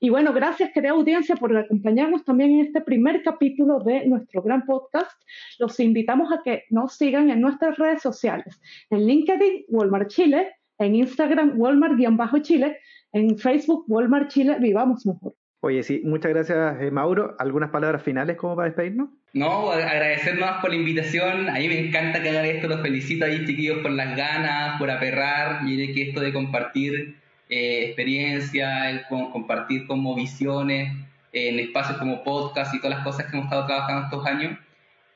Y 0.00 0.10
bueno, 0.10 0.34
gracias, 0.34 0.70
querida 0.72 0.92
audiencia, 0.92 1.34
por 1.34 1.56
acompañarnos 1.56 2.24
también 2.24 2.50
en 2.50 2.66
este 2.66 2.82
primer 2.82 3.22
capítulo 3.22 3.80
de 3.80 4.06
nuestro 4.06 4.42
gran 4.42 4.66
podcast. 4.66 5.20
Los 5.58 5.80
invitamos 5.80 6.30
a 6.30 6.42
que 6.44 6.64
nos 6.68 6.94
sigan 6.94 7.30
en 7.30 7.40
nuestras 7.40 7.78
redes 7.78 8.02
sociales, 8.02 8.60
en 8.90 9.06
LinkedIn, 9.06 9.64
Walmart 9.68 10.08
Chile, 10.08 10.52
en 10.78 10.94
Instagram, 10.94 11.58
Walmart-Chile, 11.58 12.78
en 13.12 13.38
Facebook, 13.38 13.86
Walmart 13.88 14.28
Chile, 14.28 14.58
Vivamos 14.60 15.04
Mejor. 15.06 15.34
Oye, 15.60 15.82
sí, 15.82 16.02
muchas 16.04 16.32
gracias, 16.32 16.80
eh, 16.80 16.90
Mauro. 16.90 17.34
¿Algunas 17.38 17.70
palabras 17.70 18.02
finales 18.02 18.36
como 18.36 18.54
para 18.54 18.68
despedirnos? 18.68 19.08
No, 19.32 19.72
agradecer 19.72 20.38
más 20.38 20.60
por 20.60 20.70
la 20.70 20.76
invitación. 20.76 21.48
A 21.48 21.54
mí 21.54 21.68
me 21.68 21.88
encanta 21.88 22.22
que 22.22 22.28
hagan 22.28 22.46
esto. 22.46 22.68
Los 22.68 22.80
felicito 22.80 23.24
ahí, 23.24 23.44
chiquillos, 23.44 23.78
por 23.78 23.90
las 23.90 24.16
ganas, 24.16 24.78
por 24.78 24.90
aperrar. 24.90 25.64
Mire 25.64 25.92
que 25.92 26.10
esto 26.10 26.20
de 26.20 26.32
compartir 26.32 27.16
eh, 27.48 27.86
experiencia, 27.86 28.88
el 28.90 29.02
compartir 29.08 29.86
como 29.86 30.14
visiones 30.14 30.92
en 31.32 31.58
espacios 31.58 31.98
como 31.98 32.22
podcast 32.22 32.74
y 32.74 32.78
todas 32.78 32.96
las 32.98 33.04
cosas 33.04 33.26
que 33.26 33.36
hemos 33.36 33.46
estado 33.46 33.66
trabajando 33.66 34.04
estos 34.04 34.26
años, 34.26 34.58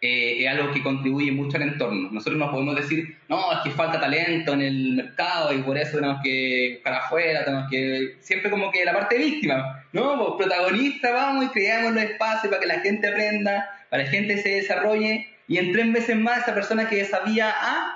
eh, 0.05 0.43
es 0.43 0.49
algo 0.49 0.73
que 0.73 0.83
contribuye 0.83 1.31
mucho 1.31 1.57
al 1.57 1.63
entorno. 1.63 2.11
Nosotros 2.11 2.37
no 2.37 2.51
podemos 2.51 2.75
decir, 2.75 3.17
no, 3.29 3.53
es 3.53 3.59
que 3.63 3.71
falta 3.71 4.01
talento 4.01 4.53
en 4.53 4.63
el 4.63 4.95
mercado 4.95 5.55
y 5.55 5.63
por 5.63 5.79
eso 5.79 5.99
tenemos 5.99 6.21
que 6.25 6.73
buscar 6.75 6.95
afuera, 6.95 7.45
tenemos 7.45 7.71
que, 7.71 8.17
siempre 8.19 8.51
como 8.51 8.73
que 8.73 8.85
la 8.85 8.93
parte 8.93 9.17
víctima, 9.17 9.87
no, 9.93 10.19
pues 10.19 10.49
protagonista, 10.49 11.13
vamos 11.13 11.45
y 11.45 11.49
creamos 11.51 11.93
los 11.93 12.03
espacios 12.03 12.51
para 12.51 12.61
que 12.61 12.67
la 12.67 12.81
gente 12.81 13.07
aprenda, 13.07 13.71
para 13.91 14.03
que 14.03 14.11
la 14.11 14.17
gente 14.17 14.39
se 14.39 14.49
desarrolle 14.57 15.29
y 15.47 15.59
en 15.59 15.71
tres 15.71 15.87
meses 15.87 16.17
más 16.17 16.39
esa 16.39 16.55
persona 16.55 16.89
que 16.89 17.05
sabía 17.05 17.51
A 17.51 17.95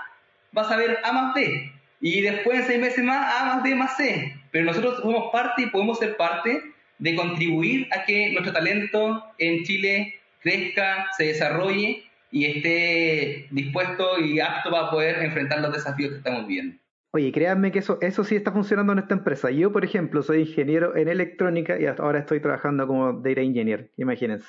va 0.56 0.62
a 0.62 0.68
saber 0.68 0.98
A 1.02 1.10
más 1.10 1.34
B 1.34 1.72
y 2.00 2.20
después 2.20 2.60
en 2.60 2.66
seis 2.66 2.80
meses 2.80 3.02
más 3.02 3.34
A 3.34 3.44
más 3.46 3.62
B 3.64 3.74
más 3.74 3.96
C. 3.96 4.32
Pero 4.52 4.64
nosotros 4.64 5.00
somos 5.02 5.32
parte 5.32 5.62
y 5.62 5.66
podemos 5.66 5.98
ser 5.98 6.16
parte 6.16 6.62
de 6.98 7.14
contribuir 7.16 7.88
a 7.92 8.04
que 8.04 8.30
nuestro 8.30 8.52
talento 8.52 9.24
en 9.38 9.64
Chile 9.64 10.14
crezca, 10.46 11.06
se 11.16 11.24
desarrolle 11.24 12.04
y 12.30 12.44
esté 12.44 13.48
dispuesto 13.50 14.20
y 14.20 14.38
apto 14.40 14.70
para 14.70 14.90
poder 14.90 15.22
enfrentar 15.24 15.60
los 15.60 15.72
desafíos 15.72 16.12
que 16.12 16.18
estamos 16.18 16.46
viendo. 16.46 16.76
Oye, 17.12 17.32
créanme 17.32 17.72
que 17.72 17.80
eso, 17.80 17.98
eso 18.00 18.24
sí 18.24 18.36
está 18.36 18.52
funcionando 18.52 18.92
en 18.92 19.00
esta 19.00 19.14
empresa. 19.14 19.50
Yo, 19.50 19.72
por 19.72 19.84
ejemplo, 19.84 20.22
soy 20.22 20.42
ingeniero 20.42 20.96
en 20.96 21.08
electrónica 21.08 21.80
y 21.80 21.86
ahora 21.86 22.20
estoy 22.20 22.40
trabajando 22.40 22.86
como 22.86 23.12
data 23.12 23.40
engineer, 23.40 23.90
imagínense 23.96 24.46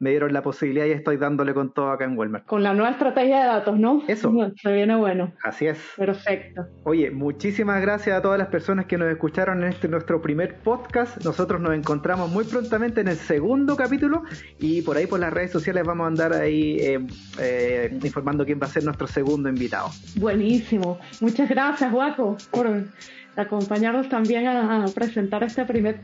me 0.00 0.10
dieron 0.10 0.32
la 0.32 0.42
posibilidad 0.42 0.86
y 0.86 0.92
estoy 0.92 1.18
dándole 1.18 1.52
con 1.52 1.72
todo 1.72 1.90
acá 1.90 2.06
en 2.06 2.16
Walmart. 2.16 2.46
Con 2.46 2.62
la 2.62 2.72
nueva 2.72 2.90
estrategia 2.90 3.40
de 3.40 3.46
datos, 3.46 3.78
¿no? 3.78 4.02
Eso. 4.08 4.32
Se 4.62 4.72
viene 4.72 4.96
bueno. 4.96 5.32
Así 5.44 5.66
es. 5.66 5.78
Perfecto. 5.96 6.66
Oye, 6.84 7.10
muchísimas 7.10 7.82
gracias 7.82 8.18
a 8.18 8.22
todas 8.22 8.38
las 8.38 8.48
personas 8.48 8.86
que 8.86 8.96
nos 8.96 9.10
escucharon 9.10 9.62
en 9.62 9.68
este 9.68 9.88
nuestro 9.88 10.22
primer 10.22 10.56
podcast. 10.56 11.22
Nosotros 11.22 11.60
nos 11.60 11.74
encontramos 11.74 12.30
muy 12.30 12.44
prontamente 12.44 13.02
en 13.02 13.08
el 13.08 13.16
segundo 13.16 13.76
capítulo 13.76 14.22
y 14.58 14.80
por 14.82 14.96
ahí 14.96 15.06
por 15.06 15.20
las 15.20 15.32
redes 15.32 15.50
sociales 15.50 15.84
vamos 15.84 16.04
a 16.04 16.08
andar 16.08 16.32
ahí 16.32 16.78
eh, 16.80 17.06
eh, 17.38 17.98
informando 18.02 18.46
quién 18.46 18.58
va 18.60 18.66
a 18.66 18.70
ser 18.70 18.84
nuestro 18.84 19.06
segundo 19.06 19.50
invitado. 19.50 19.90
Buenísimo. 20.16 20.98
Muchas 21.20 21.48
gracias, 21.48 21.92
Guaco, 21.92 22.38
por 22.50 22.84
acompañarnos 23.36 24.08
también 24.08 24.46
a, 24.46 24.86
presentar 24.94 25.42
este 25.42 25.64
primer 25.64 26.00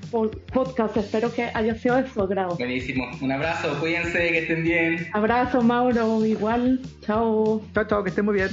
podcast. 0.52 0.96
Espero 0.96 1.32
que 1.32 1.50
haya 1.52 1.74
sido 1.74 1.96
de 1.96 2.08
su 2.08 2.20
agrado. 2.20 2.56
Buenísimo. 2.56 3.04
Un 3.20 3.32
abrazo, 3.32 3.78
cuídense, 3.80 4.18
que 4.18 4.38
estén 4.38 4.62
bien. 4.62 5.08
Abrazo, 5.12 5.62
Mauro, 5.62 6.24
igual. 6.24 6.80
Chao. 7.02 7.62
Chao, 7.74 7.86
chao, 7.86 8.02
que 8.02 8.10
estén 8.10 8.24
muy 8.24 8.34
bien. 8.34 8.50